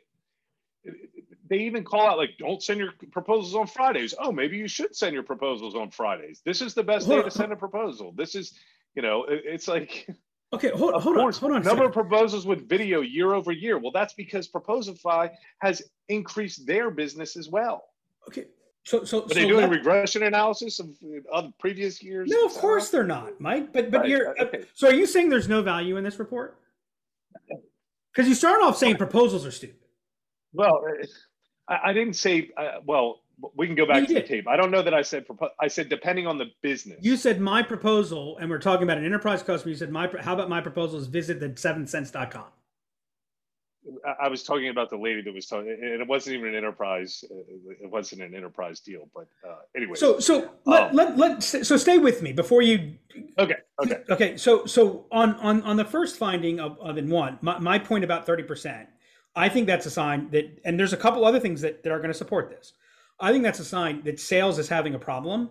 [1.48, 4.14] they even call out, like, don't send your proposals on Fridays.
[4.18, 6.40] Oh, maybe you should send your proposals on Fridays.
[6.44, 8.12] This is the best day to send a proposal.
[8.16, 8.52] This is,
[8.94, 10.06] you know, it- it's like,
[10.53, 13.78] okay hold, of hold on hold on number of proposals with video year over year.
[13.78, 15.30] Well, that's because Proposify
[15.61, 17.84] has increased their business as well.
[18.28, 18.47] okay
[18.84, 20.90] so so Are so they doing let- regression analysis of
[21.32, 22.28] other previous years?
[22.30, 24.62] no of course they're not mike but but Right, you're okay.
[24.74, 26.59] so are you saying there's no value in this report
[28.12, 29.76] because you started off saying proposals are stupid
[30.53, 31.07] Well, uh,
[31.68, 32.51] I, I didn't say.
[32.57, 33.20] Uh, well,
[33.55, 34.28] we can go back you to the did.
[34.28, 34.49] tape.
[34.49, 35.26] I don't know that I said.
[35.26, 36.99] propo- I said depending on the business.
[37.03, 39.70] You said my proposal, and we're talking about an enterprise customer.
[39.70, 42.47] You said my how about my proposal is visit the seventhsense.com.
[44.20, 47.22] I was talking about the lady that was talking, and it wasn't even an enterprise.
[47.30, 47.37] Uh,
[47.80, 49.95] it wasn't an enterprise deal, but uh, anyway.
[49.95, 52.97] So, so let, um, let, let so stay with me before you.
[53.39, 53.57] Okay.
[53.80, 54.03] Okay.
[54.11, 54.37] Okay.
[54.37, 58.03] So, so on on on the first finding of, of in one, my, my point
[58.03, 58.89] about thirty percent,
[59.37, 61.99] I think that's a sign that, and there's a couple other things that that are
[61.99, 62.72] going to support this.
[63.20, 65.50] I think that's a sign that sales is having a problem,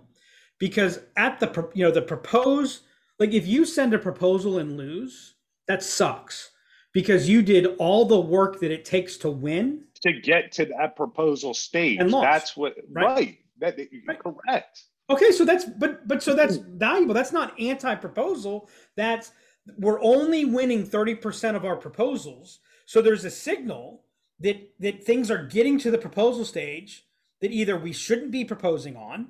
[0.59, 2.81] because at the you know the propose
[3.19, 5.35] like if you send a proposal and lose,
[5.67, 6.51] that sucks
[6.93, 10.95] because you did all the work that it takes to win to get to that
[10.95, 11.99] proposal stage.
[11.99, 13.05] And lost, that's what right.
[13.05, 13.37] right.
[13.59, 14.19] That right.
[14.19, 14.83] correct.
[15.09, 17.13] Okay, so that's but but so that's valuable.
[17.13, 18.69] That's not anti-proposal.
[18.95, 19.31] That's
[19.77, 22.59] we're only winning 30% of our proposals.
[22.85, 24.03] So there's a signal
[24.39, 27.05] that that things are getting to the proposal stage
[27.45, 29.27] that either we shouldn't be proposing on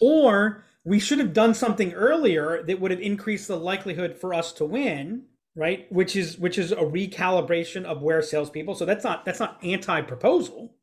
[0.00, 4.52] or we should have done something earlier that would have increased the likelihood for us
[4.52, 5.24] to win
[5.56, 5.90] right?
[5.92, 8.74] Which is which is a recalibration of where salespeople.
[8.74, 10.74] So that's not that's not anti-proposal.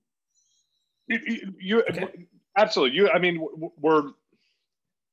[1.07, 2.27] You, you okay.
[2.57, 2.97] absolutely.
[2.97, 3.45] You, I mean,
[3.77, 4.11] we're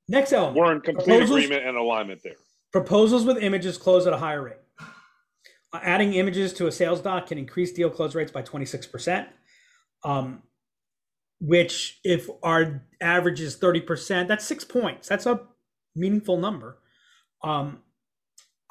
[0.07, 0.57] next element.
[0.57, 2.35] We're in complete agreement and alignment there.
[2.72, 4.57] Proposals with images close at a higher rate.
[5.74, 9.29] Adding images to a sales doc can increase deal close rates by twenty six percent.
[10.05, 10.43] Um,
[11.41, 15.09] which, if our average is thirty percent, that's six points.
[15.09, 15.41] That's a
[15.95, 16.78] meaningful number.
[17.43, 17.82] Um,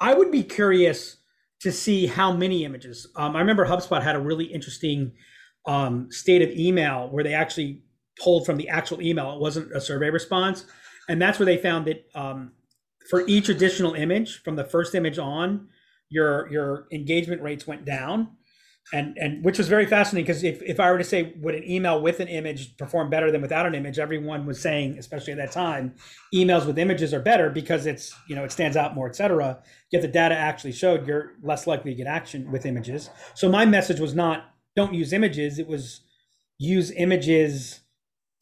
[0.00, 1.16] I would be curious
[1.60, 3.08] to see how many images.
[3.16, 5.12] Um, I remember HubSpot had a really interesting
[5.66, 7.82] um, state of email where they actually
[8.22, 9.32] pulled from the actual email.
[9.32, 10.64] It wasn't a survey response,
[11.08, 12.52] and that's where they found that um,
[13.10, 15.68] for each additional image from the first image on,
[16.10, 18.36] your your engagement rates went down
[18.92, 21.68] and and which was very fascinating because if, if i were to say would an
[21.68, 23.98] email with an image perform better than without an image?
[23.98, 25.94] Everyone was saying especially at that time
[26.34, 29.60] emails with images are better because it's you know it stands out more etc
[29.90, 33.10] yet the data actually showed you're less likely to get action with images.
[33.34, 36.00] So my message was not don't use images it was
[36.58, 37.80] use images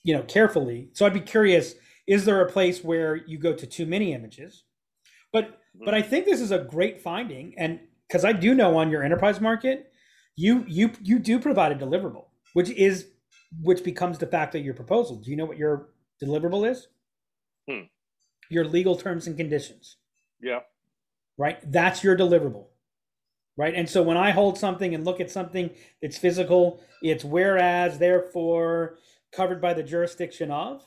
[0.05, 0.91] you know carefully.
[0.93, 1.75] So i'd be curious
[2.07, 4.63] is there a place where you go to too many images?
[5.33, 8.91] But but i think this is a great finding and because i do know on
[8.91, 9.93] your enterprise market
[10.37, 13.09] you you you do provide a deliverable, which is
[13.63, 15.17] which becomes the fact facto your proposal.
[15.17, 15.89] Do you know what your
[16.23, 16.89] deliverable is?
[17.69, 17.87] Hmm.
[18.51, 19.97] Your legal terms and conditions.
[20.41, 20.61] Yeah.
[21.39, 21.59] Right.
[21.71, 22.67] That's your deliverable.
[23.57, 23.75] Right.
[23.75, 25.71] And so when I hold something and look at something
[26.03, 28.99] that's physical, it's whereas, therefore,
[29.33, 30.85] covered by the jurisdiction of.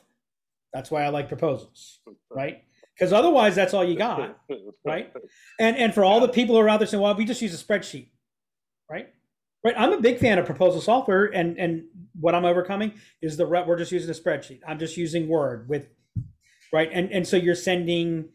[0.71, 1.99] That's why I like proposals.
[2.29, 2.63] Right.
[2.93, 4.37] Because otherwise, that's all you got.
[4.85, 5.11] Right.
[5.59, 7.59] And and for all the people who are out there saying, well, we just use
[7.59, 8.07] a spreadsheet.
[9.63, 9.75] Right.
[9.77, 11.83] I'm a big fan of proposal software, and and
[12.19, 14.61] what I'm overcoming is the we're just using a spreadsheet.
[14.65, 15.87] I'm just using Word with,
[16.71, 18.29] right, and and so you're sending,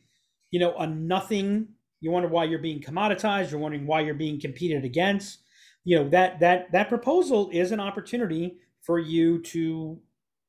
[0.50, 1.68] you know, a nothing.
[2.00, 3.50] You wonder why you're being commoditized.
[3.50, 5.38] You're wondering why you're being competed against.
[5.84, 9.98] You know that that that proposal is an opportunity for you to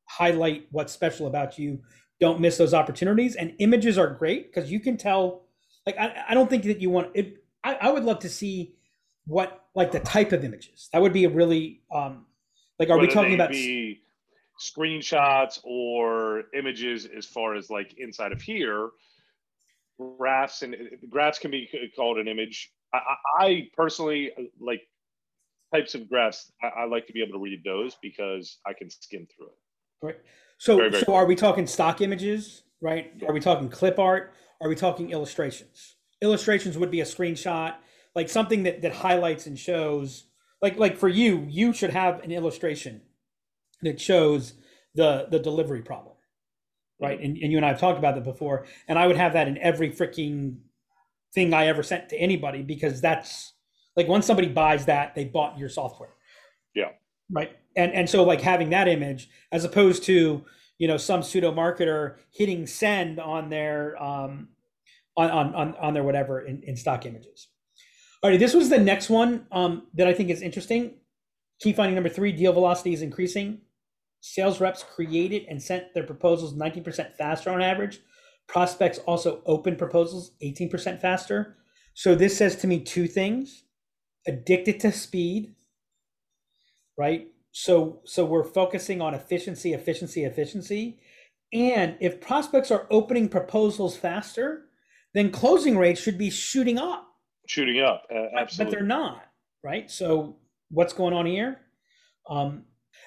[0.10, 1.80] highlight what's special about you.
[2.20, 3.36] Don't miss those opportunities.
[3.36, 5.46] And images are great because you can tell.
[5.86, 7.44] Like I, I don't think that you want it.
[7.64, 8.75] I, I would love to see
[9.26, 10.90] what like the type of images.
[10.94, 12.26] That would be a really um,
[12.80, 13.52] like are Whether we talking about
[14.62, 18.90] screenshots or images as far as like inside of here?
[20.18, 20.76] Graphs and
[21.10, 22.72] graphs can be called an image.
[22.94, 23.00] I,
[23.40, 24.82] I personally like
[25.74, 26.52] types of graphs.
[26.62, 30.06] I, I, like to be able to read those because I can skim through it.
[30.06, 30.18] Right.
[30.58, 31.16] So, very, very so cool.
[31.16, 32.64] are we talking stock images?
[32.82, 33.14] Right.
[33.18, 33.30] Yeah.
[33.30, 34.34] Are we talking clip art?
[34.62, 35.96] Are we talking illustrations?
[36.22, 37.76] Illustrations would be a screenshot
[38.16, 40.26] like something that that highlights and shows
[40.62, 43.02] like like for you you should have an illustration
[43.82, 44.54] that shows
[44.96, 46.14] the the delivery problem
[47.02, 47.20] right?
[47.20, 49.48] And, and you and i have talked about that before and i would have that
[49.48, 50.58] in every freaking
[51.34, 53.56] thing i ever sent to anybody because that's
[53.96, 56.10] like once somebody buys that they bought your software.
[56.74, 56.90] Yeah.
[57.32, 57.58] Right?
[57.76, 60.44] And and so like having that image as opposed to
[60.78, 64.50] you know some pseudo marketer hitting send on their um
[65.18, 67.48] on on on their whatever in, in stock images
[68.26, 70.96] all right, this was the next one um, that I think is interesting.
[71.60, 73.62] Key finding number three: deal velocity is increasing.
[74.20, 78.00] Sales reps created and sent their proposals 19% faster on average.
[78.48, 81.58] Prospects also open proposals 18% faster.
[81.94, 83.66] So this says to me two things:
[84.26, 85.54] addicted to speed,
[86.98, 87.28] right?
[87.52, 90.98] So so we're focusing on efficiency, efficiency, efficiency.
[91.54, 94.66] And if prospects are opening proposals faster,
[95.14, 97.12] then closing rates should be shooting up
[97.48, 98.08] shooting up.
[98.14, 98.66] Uh, absolutely.
[98.66, 99.26] But they're not,
[99.64, 99.90] right?
[99.92, 100.38] So
[100.70, 101.60] what's going on here?
[102.30, 102.66] Um,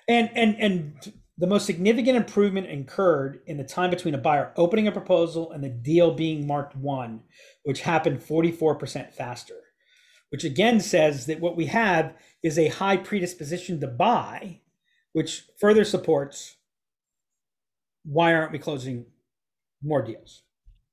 [0.08, 4.88] and and and the most significant improvement incurred in the time between a buyer opening
[4.88, 7.22] a proposal and the deal being marked won,
[7.62, 9.54] which happened 44% faster.
[10.30, 14.60] which again says that what we have is a high predisposition to buy,
[15.12, 16.56] which further supports
[18.04, 19.06] why aren't we closing
[19.82, 20.42] more deals?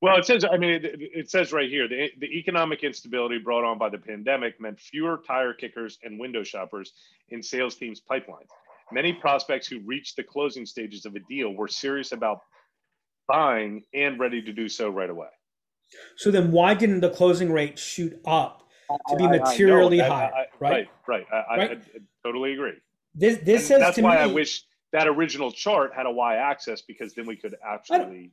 [0.01, 3.63] Well, it says, I mean, it, it, says right here the, the economic instability brought
[3.63, 6.93] on by the pandemic meant fewer tire kickers and window shoppers
[7.29, 8.49] in sales teams' pipelines.
[8.91, 12.41] Many prospects who reached the closing stages of a deal were serious about
[13.27, 15.29] buying and ready to do so right away.
[16.17, 18.63] So then, why didn't the closing rate shoot up
[19.09, 20.31] to be materially I, I, higher?
[20.33, 21.45] I, right, right, right.
[21.57, 21.71] right?
[21.71, 22.73] I, totally agree.
[23.13, 26.11] This this and says that's to why me, I wish that original chart had a
[26.11, 28.31] y-axis because then we could actually.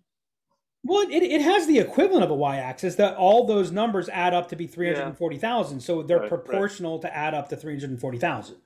[0.84, 4.48] Well, it, it has the equivalent of a y-axis that all those numbers add up
[4.48, 5.84] to be three hundred and forty thousand, yeah.
[5.84, 7.02] so they're right, proportional right.
[7.02, 8.56] to add up to three hundred and forty thousand.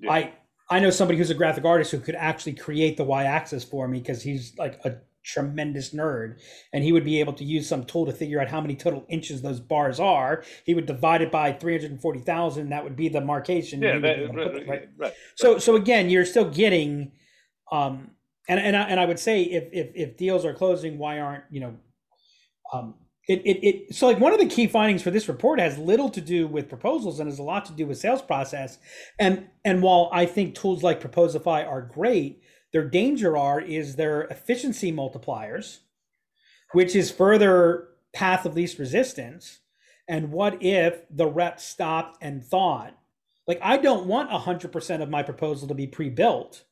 [0.00, 0.12] Yeah.
[0.12, 0.32] I
[0.68, 4.00] I know somebody who's a graphic artist who could actually create the y-axis for me
[4.00, 4.96] because he's like a
[5.26, 6.40] tremendous nerd
[6.72, 9.04] and he would be able to use some tool to figure out how many total
[9.08, 13.82] inches those bars are he would divide it by 340000 that would be the markation
[13.82, 17.10] yeah that, right, right, right, so so again you're still getting
[17.72, 18.08] um
[18.48, 21.44] and and I, and I would say if if if deals are closing why aren't
[21.50, 21.76] you know
[22.72, 22.94] um
[23.28, 26.08] it, it, it so like one of the key findings for this report has little
[26.10, 28.78] to do with proposals and has a lot to do with sales process
[29.18, 32.40] and and while i think tools like proposify are great
[32.76, 35.78] their danger are is their efficiency multipliers,
[36.72, 39.60] which is further path of least resistance.
[40.06, 42.94] And what if the rep stopped and thought,
[43.46, 46.64] like, I don't want 100% of my proposal to be pre built,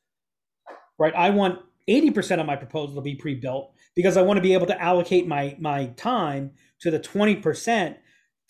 [0.97, 1.13] right?
[1.15, 4.53] I want 80% of my proposal to be pre built because I want to be
[4.53, 7.95] able to allocate my, my time to the 20%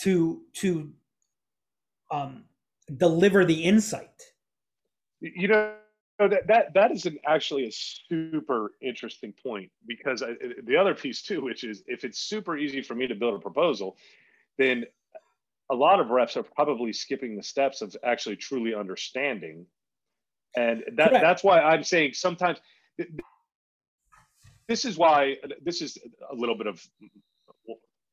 [0.01, 0.91] to, to
[2.11, 2.45] um,
[2.97, 4.21] deliver the insight.
[5.19, 5.73] You know,
[6.19, 11.21] that that that is an, actually a super interesting point because I, the other piece
[11.21, 13.97] too, which is if it's super easy for me to build a proposal,
[14.57, 14.85] then
[15.71, 19.65] a lot of reps are probably skipping the steps of actually truly understanding,
[20.57, 21.23] and that Correct.
[21.23, 22.59] that's why I'm saying sometimes.
[24.67, 25.97] This is why this is
[26.31, 26.81] a little bit of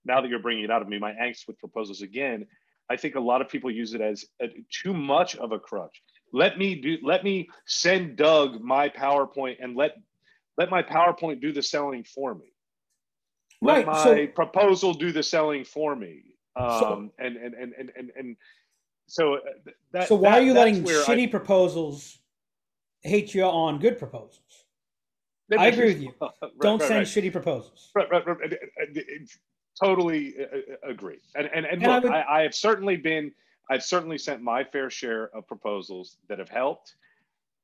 [0.04, 2.46] now that you're bringing it out of me, my angst with proposals again.
[2.90, 6.02] I think a lot of people use it as a, too much of a crutch
[6.32, 9.96] let me do let me send doug my powerpoint and let
[10.58, 12.52] let my powerpoint do the selling for me
[13.60, 13.86] let right.
[13.86, 16.22] my so, proposal do the selling for me
[16.56, 18.36] um, so, and, and and and and and
[19.06, 19.38] so uh,
[19.92, 22.18] that, so why that, are you letting shitty I, proposals
[23.02, 24.62] hate you on good proposals
[25.58, 26.14] I agree with you.
[26.20, 27.06] Right, Don't right, send right.
[27.06, 27.90] shitty proposals.
[27.94, 28.58] Right, right, right.
[29.82, 31.18] Totally uh, uh, agree.
[31.34, 33.32] And and, and, and look, I, would, I, I have certainly been
[33.70, 36.94] I've certainly sent my fair share of proposals that have helped,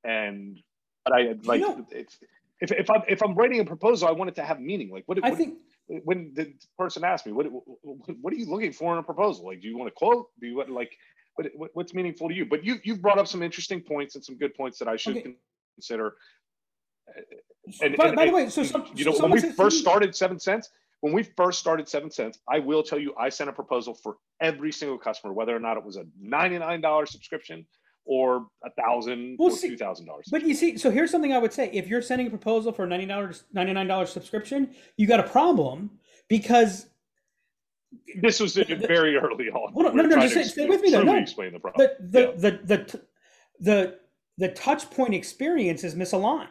[0.05, 0.59] and
[1.05, 4.31] but I like you know, if if I'm if I'm writing a proposal, I want
[4.31, 4.91] it to have meaning.
[4.91, 5.23] Like what?
[5.23, 5.59] I what, think
[6.05, 7.47] when the person asked me, what
[8.23, 9.47] what are you looking for in a proposal?
[9.47, 10.29] Like, do you want a quote?
[10.41, 10.97] Do you want like
[11.55, 12.45] what, what's meaningful to you?
[12.45, 15.17] But you you've brought up some interesting points and some good points that I should
[15.17, 15.37] okay.
[15.77, 16.17] consider.
[17.83, 20.43] And, by, and, by the way, so some, you know when we first started Seventh
[20.43, 20.71] Sense,
[21.01, 24.17] when we first started Seventh Sense, I will tell you, I sent a proposal for
[24.41, 27.67] every single customer, whether or not it was a $99 subscription
[28.09, 30.29] or a thousand or two thousand dollars.
[30.31, 32.85] But you see, so here's something I would say: if you're sending a proposal for
[32.85, 35.91] a ninety dollars, ninety nine dollars subscription, you got a problem
[36.29, 36.87] because
[38.21, 39.73] this was the, very early on.
[39.75, 41.03] Well, no, no, no, just stay, stay with me though.
[41.03, 41.89] No, explain the problem.
[42.01, 42.33] The the, yeah.
[42.37, 43.01] the the
[43.61, 43.99] the
[44.39, 46.49] the touch point experience is misaligned,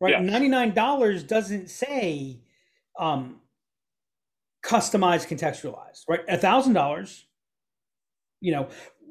[0.00, 0.22] right?
[0.22, 2.40] Ninety nine dollars doesn't say
[2.98, 3.40] um,
[4.64, 6.20] customized, contextualized, right?
[6.28, 7.24] A thousand dollars.
[8.40, 8.68] You know,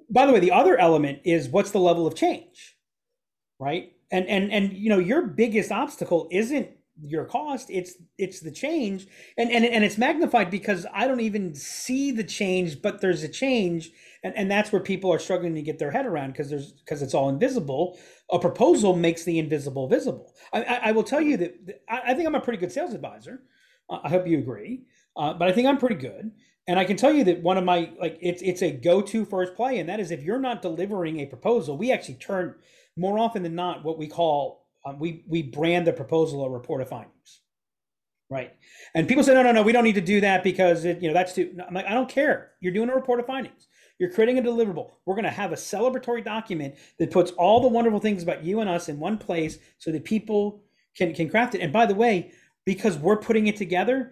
[0.10, 2.78] by the way, the other element is what's the level of change,
[3.60, 3.92] right?
[4.12, 6.70] And and and you know, your biggest obstacle isn't
[7.02, 9.08] your cost it's it's the change.
[9.38, 13.30] And and, and it's magnified because i don't even see the change but there's a
[13.30, 13.92] change.
[14.24, 17.02] And, and that's where people are struggling to get their head around because there's because
[17.02, 17.98] it's all invisible.
[18.32, 20.34] A proposal makes the invisible visible.
[20.52, 22.94] I, I, I will tell you that I, I, think i'm a pretty good sales
[22.94, 23.44] advisor.
[23.90, 24.84] I hope you agree.
[25.16, 26.32] Uh, but I think I'm pretty good.
[26.68, 29.56] And I can tell you that one of my like it's it's a go-to first
[29.56, 32.56] play, and that is if you're not delivering a proposal, we actually turn
[32.98, 36.82] more often than not what we call um, we we brand the proposal a report
[36.82, 37.42] of findings,
[38.30, 38.54] right?
[38.96, 41.08] And people say no no no we don't need to do that because it you
[41.08, 41.58] know that's too.
[41.68, 42.52] I'm like I don't care.
[42.60, 43.68] You're doing a report of findings.
[44.00, 44.92] You're creating a deliverable.
[45.06, 48.60] We're going to have a celebratory document that puts all the wonderful things about you
[48.60, 50.62] and us in one place so that people
[50.96, 51.62] can can craft it.
[51.62, 52.32] And by the way,
[52.66, 54.12] because we're putting it together,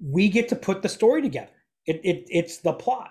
[0.00, 1.50] we get to put the story together.
[1.86, 3.10] It, it it's the plot.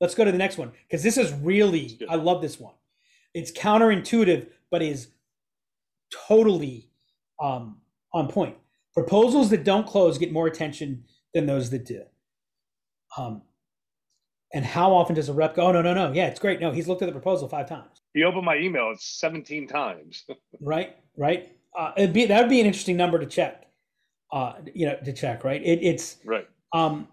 [0.00, 2.74] Let's go to the next one because this is really I love this one.
[3.34, 5.08] It's counterintuitive, but is
[6.28, 6.88] totally
[7.40, 7.78] um,
[8.12, 8.56] on point.
[8.94, 11.04] Proposals that don't close get more attention
[11.34, 12.02] than those that do.
[13.16, 13.42] Um,
[14.52, 16.12] And how often does a rep go, oh, no, no, no.
[16.12, 16.60] Yeah, it's great.
[16.60, 18.02] No, he's looked at the proposal five times.
[18.14, 20.24] He opened my email 17 times.
[20.60, 21.48] right, right.
[21.78, 23.66] Uh, it'd be, that would be an interesting number to check,
[24.32, 25.62] uh, you know, to check, right?
[25.62, 26.48] It, it's, right.
[26.72, 27.06] Um,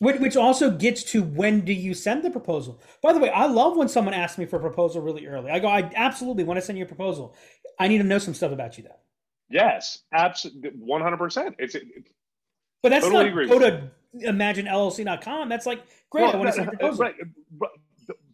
[0.00, 2.80] which also gets to when do you send the proposal?
[3.02, 5.50] By the way, I love when someone asks me for a proposal really early.
[5.50, 7.36] I go, I absolutely want to send you a proposal.
[7.80, 9.00] I need to know some stuff about you, though.
[9.48, 11.56] Yes, absolutely, one hundred percent.
[11.58, 11.74] It's.
[11.74, 11.84] It,
[12.82, 13.48] but that's totally not agree.
[13.48, 15.48] go to imaginellc.com.
[15.48, 16.22] That's like great.
[16.22, 17.04] Well, I want to send a proposal.
[17.04, 17.14] Right.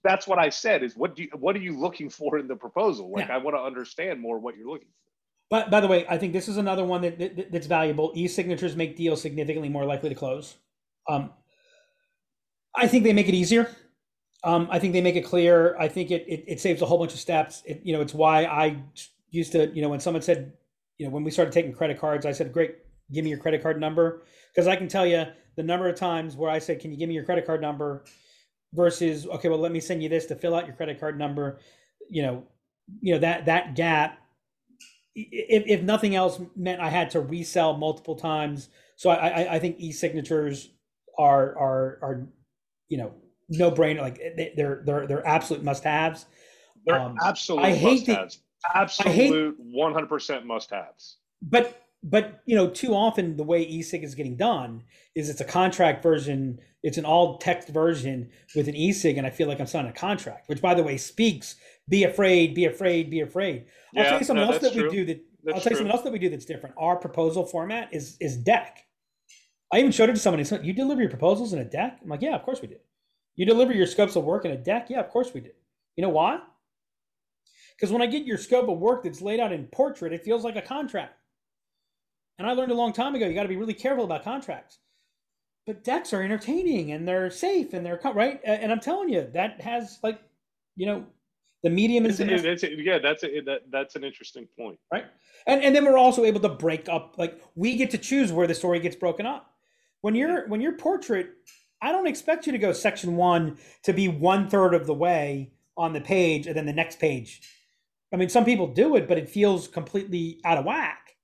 [0.05, 0.83] That's what I said.
[0.83, 3.11] Is what do you, what are you looking for in the proposal?
[3.11, 3.35] Like yeah.
[3.35, 4.93] I want to understand more what you're looking for.
[5.49, 8.13] But by the way, I think this is another one that, that that's valuable.
[8.15, 10.57] E-signatures make deals significantly more likely to close.
[11.09, 11.31] Um,
[12.75, 13.71] I think they make it easier.
[14.45, 15.77] Um, I think they make it clear.
[15.79, 17.63] I think it, it, it saves a whole bunch of steps.
[17.65, 18.83] It, you know, it's why I
[19.37, 20.53] used to, you know, when someone said,
[20.99, 22.77] you know, when we started taking credit cards, I said, great,
[23.13, 24.25] give me your credit card number.
[24.55, 25.25] Because I can tell you
[25.57, 28.05] the number of times where I said, can you give me your credit card number
[28.73, 31.59] versus, okay, well, let me send you this to fill out your credit card number.
[32.09, 32.45] You know,
[33.01, 34.19] you know, that, that gap,
[35.15, 38.69] if, if nothing else meant I had to resell multiple times.
[38.97, 40.71] So I, I, I think e-signatures
[41.19, 42.29] are, are, are
[42.89, 43.13] you know
[43.49, 44.21] no brainer like
[44.57, 46.27] they're they're they're absolute must haves
[46.85, 48.37] they're um, absolute i hate the
[48.75, 54.37] absolute 100% must haves but but you know too often the way e-sig is getting
[54.37, 54.83] done
[55.15, 59.31] is it's a contract version it's an all text version with an e-sig and i
[59.31, 61.57] feel like i'm signing a contract which by the way speaks
[61.89, 64.85] be afraid be afraid be afraid i'll tell you something no, else that true.
[64.85, 66.97] we do that that's i'll tell you something else that we do that's different our
[66.97, 68.87] proposal format is is deck
[69.73, 70.45] I even showed it to somebody.
[70.65, 72.77] "You deliver your proposals in a deck?" I'm like, "Yeah, of course we do."
[73.35, 74.89] You deliver your scopes of work in a deck?
[74.89, 75.51] Yeah, of course we do.
[75.97, 76.41] You know why?
[77.77, 80.45] Because when I get your scope of work that's laid out in portrait, it feels
[80.45, 81.15] like a contract.
[82.39, 84.79] And I learned a long time ago, you got to be really careful about contracts.
[85.67, 88.41] But decks are entertaining and they're safe and they're right.
[88.45, 90.21] And I'm telling you, that has like,
[90.77, 91.05] you know,
[91.63, 92.21] the medium is.
[92.21, 94.79] It's, it's, yeah, that's a, that, that's an interesting point.
[94.93, 95.07] Right.
[95.47, 97.17] And and then we're also able to break up.
[97.19, 99.51] Like we get to choose where the story gets broken up.
[100.03, 101.31] When you're when your portrait,
[101.83, 105.51] I don't expect you to go section one to be one third of the way
[105.77, 107.41] on the page and then the next page.
[108.13, 111.17] I mean, some people do it, but it feels completely out of whack,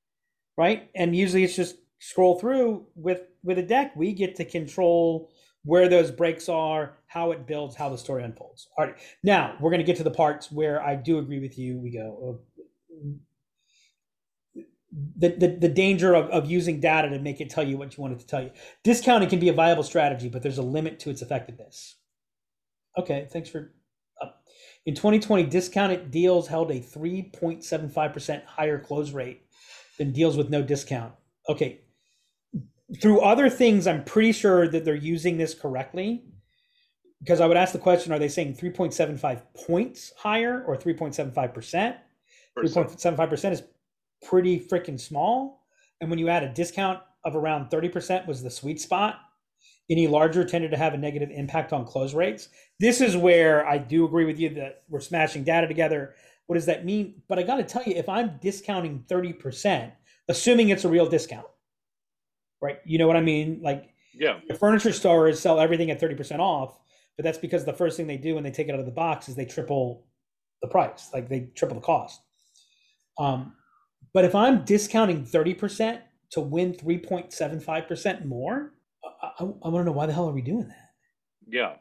[0.56, 0.90] right?
[0.94, 3.94] And usually it's just scroll through with with a deck.
[3.96, 5.30] We get to control
[5.64, 8.68] where those breaks are, how it builds, how the story unfolds.
[8.76, 11.56] All right, now we're going to get to the parts where I do agree with
[11.56, 11.78] you.
[11.78, 13.08] We go uh,
[15.16, 18.02] the, the, the danger of, of using data to make it tell you what you
[18.02, 18.50] want it to tell you.
[18.84, 21.96] Discounting can be a viable strategy, but there's a limit to its effectiveness.
[22.98, 23.72] Okay, thanks for.
[24.84, 29.42] In 2020, discounted deals held a 3.75% higher close rate
[29.98, 31.12] than deals with no discount.
[31.48, 31.82] Okay,
[33.00, 36.24] through other things, I'm pretty sure that they're using this correctly.
[37.20, 41.96] Because I would ask the question: Are they saying 3.75 points higher or 3.75%?
[42.58, 43.62] 3.75% is
[44.26, 45.64] pretty freaking small.
[46.00, 49.20] And when you add a discount of around 30% was the sweet spot,
[49.92, 52.48] any larger tended to have a negative impact on close rates.
[52.80, 56.14] This is where I do agree with you that we're smashing data together.
[56.46, 57.22] What does that mean?
[57.28, 59.92] But I got to tell you, if I'm discounting 30%,
[60.28, 61.46] assuming it's a real discount,
[62.60, 62.78] right?
[62.84, 63.60] You know what I mean?
[63.62, 66.78] Like, yeah, the furniture stores sell everything at 30% off,
[67.16, 68.92] but that's because the first thing they do when they take it out of the
[68.92, 70.06] box is they triple
[70.62, 72.20] the price, like they triple the cost.
[73.18, 73.54] Um,
[74.14, 76.00] but if I'm discounting 30%
[76.32, 78.72] to win 3.75% more,
[79.04, 80.90] I, I, I want to know why the hell are we doing that?
[81.48, 81.74] Yeah.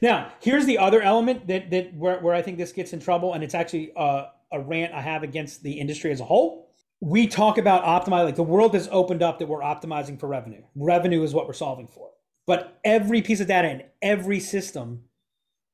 [0.00, 3.34] Now, here's the other element that that where, where I think this gets in trouble,
[3.34, 6.70] and it's actually uh, a rant I have against the industry as a whole.
[7.00, 10.62] We talk about optimize like the world has opened up that we're optimizing for revenue.
[10.74, 12.10] Revenue is what we're solving for.
[12.46, 15.02] But every piece of data in every system,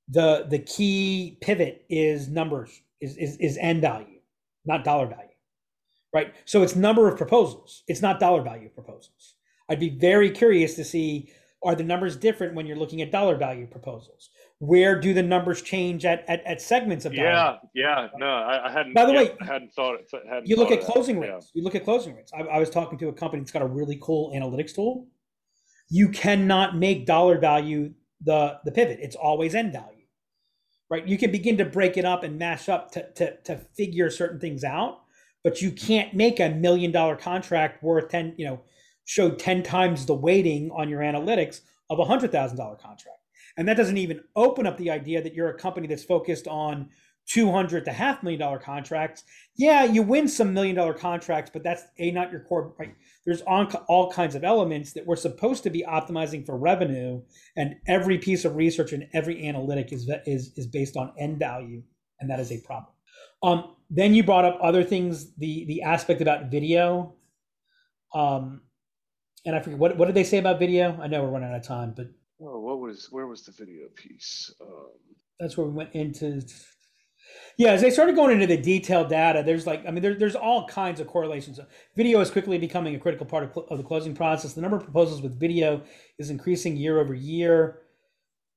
[0.08, 4.18] the the key pivot is numbers, is is, is end value,
[4.64, 5.28] not dollar value
[6.12, 6.34] right?
[6.44, 7.82] So it's number of proposals.
[7.88, 9.34] It's not dollar value proposals.
[9.72, 11.32] I'd be very curious to see
[11.64, 14.28] are the numbers different when you're looking at dollar value proposals?
[14.58, 17.28] Where do the numbers change at, at, at segments of dollar?
[17.28, 18.92] Yeah, yeah, no, I, I, hadn't.
[18.92, 19.94] By the yeah, way, I hadn't thought.
[19.94, 20.10] It.
[20.28, 21.32] Hadn't you look at closing that.
[21.32, 21.50] rates.
[21.54, 21.60] Yeah.
[21.60, 22.32] You look at closing rates.
[22.36, 25.06] I, I was talking to a company that's got a really cool analytics tool.
[25.88, 28.98] You cannot make dollar value the the pivot.
[29.00, 30.04] It's always end value,
[30.90, 31.06] right?
[31.06, 34.38] You can begin to break it up and mash up to to to figure certain
[34.38, 34.98] things out
[35.44, 38.60] but you can't make a million dollar contract worth 10 you know
[39.04, 43.22] show 10 times the weighting on your analytics of a hundred thousand dollar contract
[43.56, 46.88] and that doesn't even open up the idea that you're a company that's focused on
[47.28, 49.24] 200 to half million dollar contracts.
[49.56, 52.74] Yeah, you win some million dollar contracts, but that's a not your core.
[52.78, 52.94] Right?
[53.24, 57.22] There's on, all kinds of elements that we're supposed to be optimizing for revenue,
[57.56, 61.82] and every piece of research and every analytic is is is based on end value,
[62.18, 62.92] and that is a problem.
[63.42, 67.14] Um, then you brought up other things, the the aspect about video.
[68.14, 68.62] Um,
[69.44, 70.98] and I forget what what did they say about video?
[71.00, 72.06] I know we're running out of time, but
[72.40, 74.52] oh, what was where was the video piece?
[74.60, 74.90] Um,
[75.38, 76.42] that's where we went into
[77.56, 80.34] yeah, as they started going into the detailed data, there's like, I mean, there, there's
[80.34, 81.60] all kinds of correlations.
[81.96, 84.54] Video is quickly becoming a critical part of, of the closing process.
[84.54, 85.82] The number of proposals with video
[86.18, 87.80] is increasing year over year.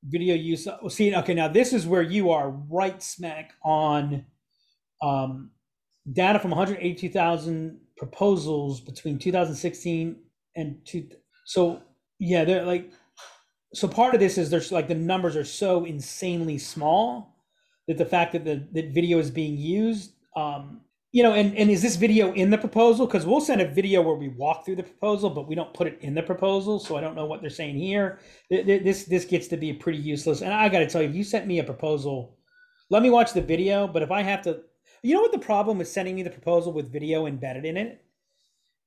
[0.04, 4.26] Video use, oh, see, okay, now this is where you are right smack on
[5.02, 5.52] um,
[6.14, 10.18] data from 182,000 proposals between 2016
[10.56, 11.08] and two.
[11.46, 11.82] So,
[12.20, 12.92] yeah, they're like,
[13.74, 17.36] so part of this is there's like the numbers are so insanely small
[17.88, 20.82] that the fact that the that video is being used um,
[21.12, 24.02] you know and and is this video in the proposal because we'll send a video
[24.02, 26.96] where we walk through the proposal but we don't put it in the proposal so
[26.96, 30.54] i don't know what they're saying here this this gets to be pretty useless and
[30.54, 32.38] i got to tell you if you sent me a proposal
[32.90, 34.62] let me watch the video but if i have to
[35.04, 38.05] you know what the problem with sending me the proposal with video embedded in it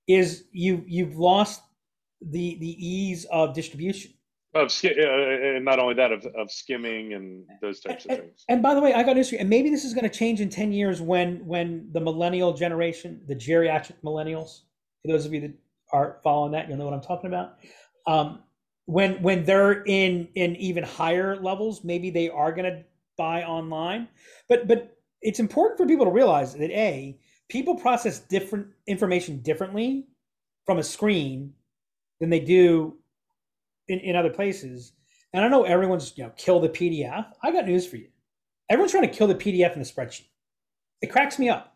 [0.09, 1.63] is you you've lost
[2.21, 4.13] the the ease of distribution.
[4.55, 8.45] Of uh, and not only that of, of skimming and those types of things.
[8.49, 10.41] and by the way i got for you and maybe this is going to change
[10.41, 14.61] in 10 years when when the millennial generation the geriatric millennials
[15.03, 15.53] for those of you that
[15.93, 17.59] are following that you'll know what i'm talking about.
[18.07, 18.43] Um,
[18.87, 22.85] when when they're in in even higher levels maybe they are going to
[23.19, 24.09] buy online.
[24.49, 27.19] But but it's important for people to realize that a
[27.49, 30.07] people process different information differently
[30.67, 31.53] from a screen
[32.21, 32.97] than they do
[33.89, 34.93] in, in other places.
[35.33, 37.27] And I know everyone's, you know, kill the PDF.
[37.43, 38.09] I got news for you.
[38.71, 40.29] Everyone's trying to kill the PDF in the spreadsheet.
[41.01, 41.75] It cracks me up.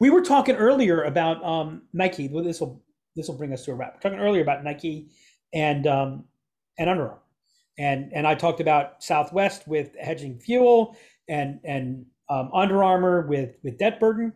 [0.00, 2.26] We were talking earlier about um, Nike.
[2.28, 2.82] This will
[3.14, 3.94] this will bring us to a wrap.
[3.94, 5.10] We're talking earlier about Nike
[5.52, 6.24] and um,
[6.78, 7.22] and Under Armour,
[7.78, 10.96] and and I talked about Southwest with hedging fuel
[11.28, 14.32] and and um, Under Armour with with debt burden.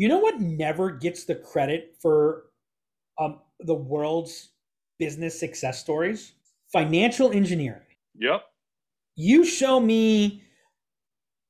[0.00, 2.44] You know what never gets the credit for
[3.18, 4.48] um, the world's
[4.98, 6.32] business success stories,
[6.72, 7.82] financial engineering.
[8.18, 8.40] Yep.
[9.16, 10.42] You show me,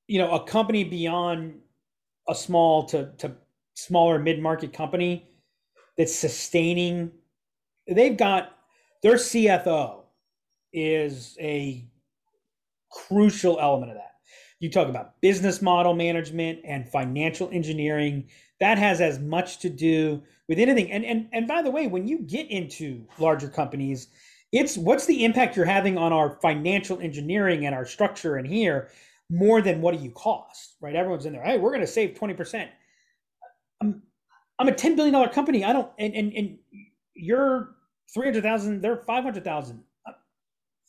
[0.09, 1.61] you know, a company beyond
[2.29, 3.37] a small to, to
[3.75, 5.29] smaller mid market company
[5.97, 7.13] that's sustaining.
[7.87, 8.51] They've got
[9.05, 10.01] their CFO
[10.73, 11.85] is a
[12.91, 14.10] crucial element of that.
[14.61, 18.29] You talk about business model management and financial engineering.
[18.61, 20.93] That has as much to do with anything.
[20.93, 24.09] And and and by the way, when you get into larger companies,
[24.53, 28.91] it's what's the impact you're having on our financial engineering and our structure in here
[29.31, 30.95] more than what do you cost, right?
[30.95, 31.45] Everyone's in there.
[31.45, 32.71] Hey, we're going to save twenty percent.
[33.81, 34.03] I'm
[34.59, 35.65] I'm a ten billion dollar company.
[35.65, 36.59] I don't and and and
[37.15, 37.77] you're
[38.13, 38.83] three hundred thousand.
[38.83, 39.85] They're five hundred thousand.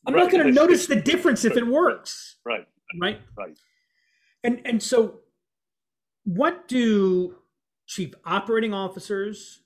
[0.06, 0.24] I'm right.
[0.24, 2.38] not going to notice the difference if it works.
[2.44, 2.68] Right.
[3.00, 3.22] Right.
[3.38, 3.58] Right.
[4.44, 5.20] And and so,
[6.24, 7.36] what do
[7.86, 9.62] chief operating officers,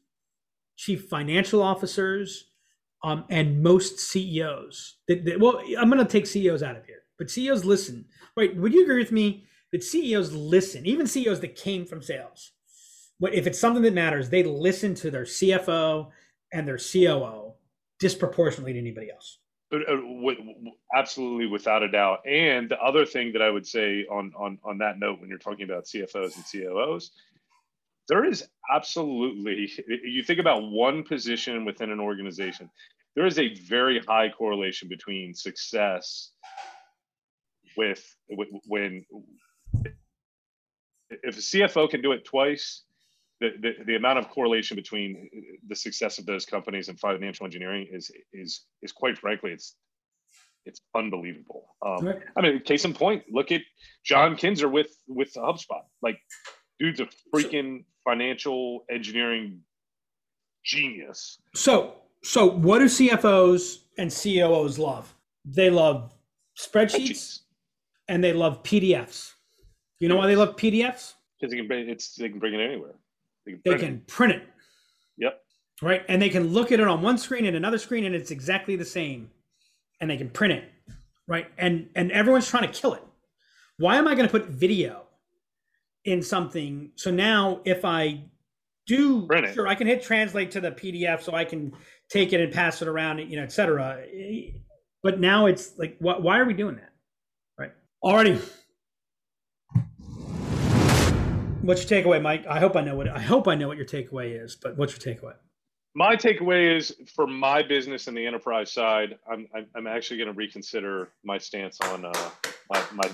[0.75, 2.45] chief financial officers,
[3.03, 4.95] um, and most CEOs.
[5.07, 8.05] That, that, well, I'm going to take CEOs out of here, but CEOs listen.
[8.35, 8.55] Right?
[8.55, 12.51] Would you agree with me that CEOs listen, even CEOs that came from sales?
[13.19, 16.09] But if it's something that matters, they listen to their CFO
[16.51, 17.53] and their COO
[17.99, 19.37] disproportionately to anybody else.
[19.73, 19.77] Uh,
[20.95, 22.19] absolutely, without a doubt.
[22.27, 25.39] And the other thing that I would say on on on that note, when you're
[25.39, 27.11] talking about CFOs and COOs,
[28.07, 32.69] there is absolutely you think about one position within an organization
[33.15, 36.31] there is a very high correlation between success
[37.77, 39.05] with, with, when
[41.09, 42.83] if a cfo can do it twice
[43.41, 45.29] the, the, the amount of correlation between
[45.67, 49.75] the success of those companies and financial engineering is is is quite frankly it's
[50.65, 51.75] it's unbelievable.
[51.85, 52.19] Um, right.
[52.35, 53.61] I mean, case in point, look at
[54.03, 55.83] John Kinzer with with HubSpot.
[56.01, 56.17] Like,
[56.79, 59.61] dude's a freaking financial engineering
[60.63, 61.39] genius.
[61.53, 65.13] So, so what do CFOs and COOs love?
[65.45, 66.13] They love
[66.57, 67.41] spreadsheets
[68.07, 69.33] and they love PDFs.
[69.99, 71.13] You know why they love PDFs?
[71.39, 72.95] Because they can bring it's they can bring it anywhere.
[73.45, 74.07] They can print, they can it.
[74.07, 74.43] print it.
[75.17, 75.41] Yep.
[75.81, 78.31] Right, and they can look at it on one screen and another screen, and it's
[78.31, 79.29] exactly the same,
[79.99, 80.63] and they can print it.
[81.27, 83.03] Right, and and everyone's trying to kill it.
[83.77, 85.05] Why am I going to put video
[86.05, 86.91] in something.
[86.95, 88.21] So now if I
[88.87, 91.73] do sure I can hit translate to the PDF so I can
[92.09, 94.05] take it and pass it around, you know, etc.
[95.03, 96.93] But now it's like wh- why are we doing that?
[97.57, 97.71] Right.
[98.03, 98.39] Already.
[101.65, 102.45] What's your takeaway, Mike?
[102.45, 104.55] I hope I know what I hope I know what your takeaway is.
[104.55, 105.33] But what's your takeaway?
[105.95, 110.33] My takeaway is for my business and the enterprise side, I'm I'm, actually going to
[110.33, 112.29] reconsider my stance on uh,
[112.69, 113.09] my my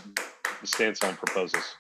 [0.65, 1.75] stance on proposals.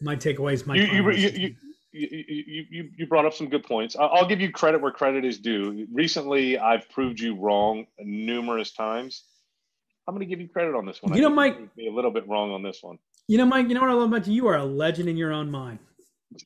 [0.00, 0.76] My takeaway is my.
[0.76, 1.54] You you, you, you
[1.92, 3.96] you, you, you brought up some good points.
[3.98, 5.86] I'll give you credit where credit is due.
[5.92, 9.24] Recently, I've proved you wrong numerous times.
[10.06, 11.14] I'm going to give you credit on this one.
[11.14, 12.98] You know, Mike, be a little bit wrong on this one.
[13.28, 13.68] You know, Mike.
[13.68, 14.34] You know what I love about you?
[14.34, 15.78] You are a legend in your own mind.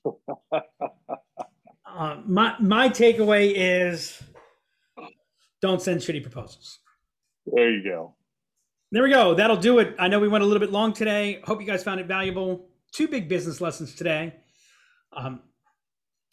[0.52, 4.22] uh, my my takeaway is
[5.60, 6.78] don't send shitty proposals.
[7.46, 8.14] There you go.
[8.92, 9.34] There we go.
[9.34, 9.94] That'll do it.
[9.98, 11.40] I know we went a little bit long today.
[11.44, 12.68] Hope you guys found it valuable.
[12.92, 14.34] Two big business lessons today.
[15.12, 15.40] Um,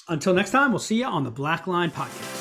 [0.09, 2.36] until next time, we'll see you on the Black Line Podcast.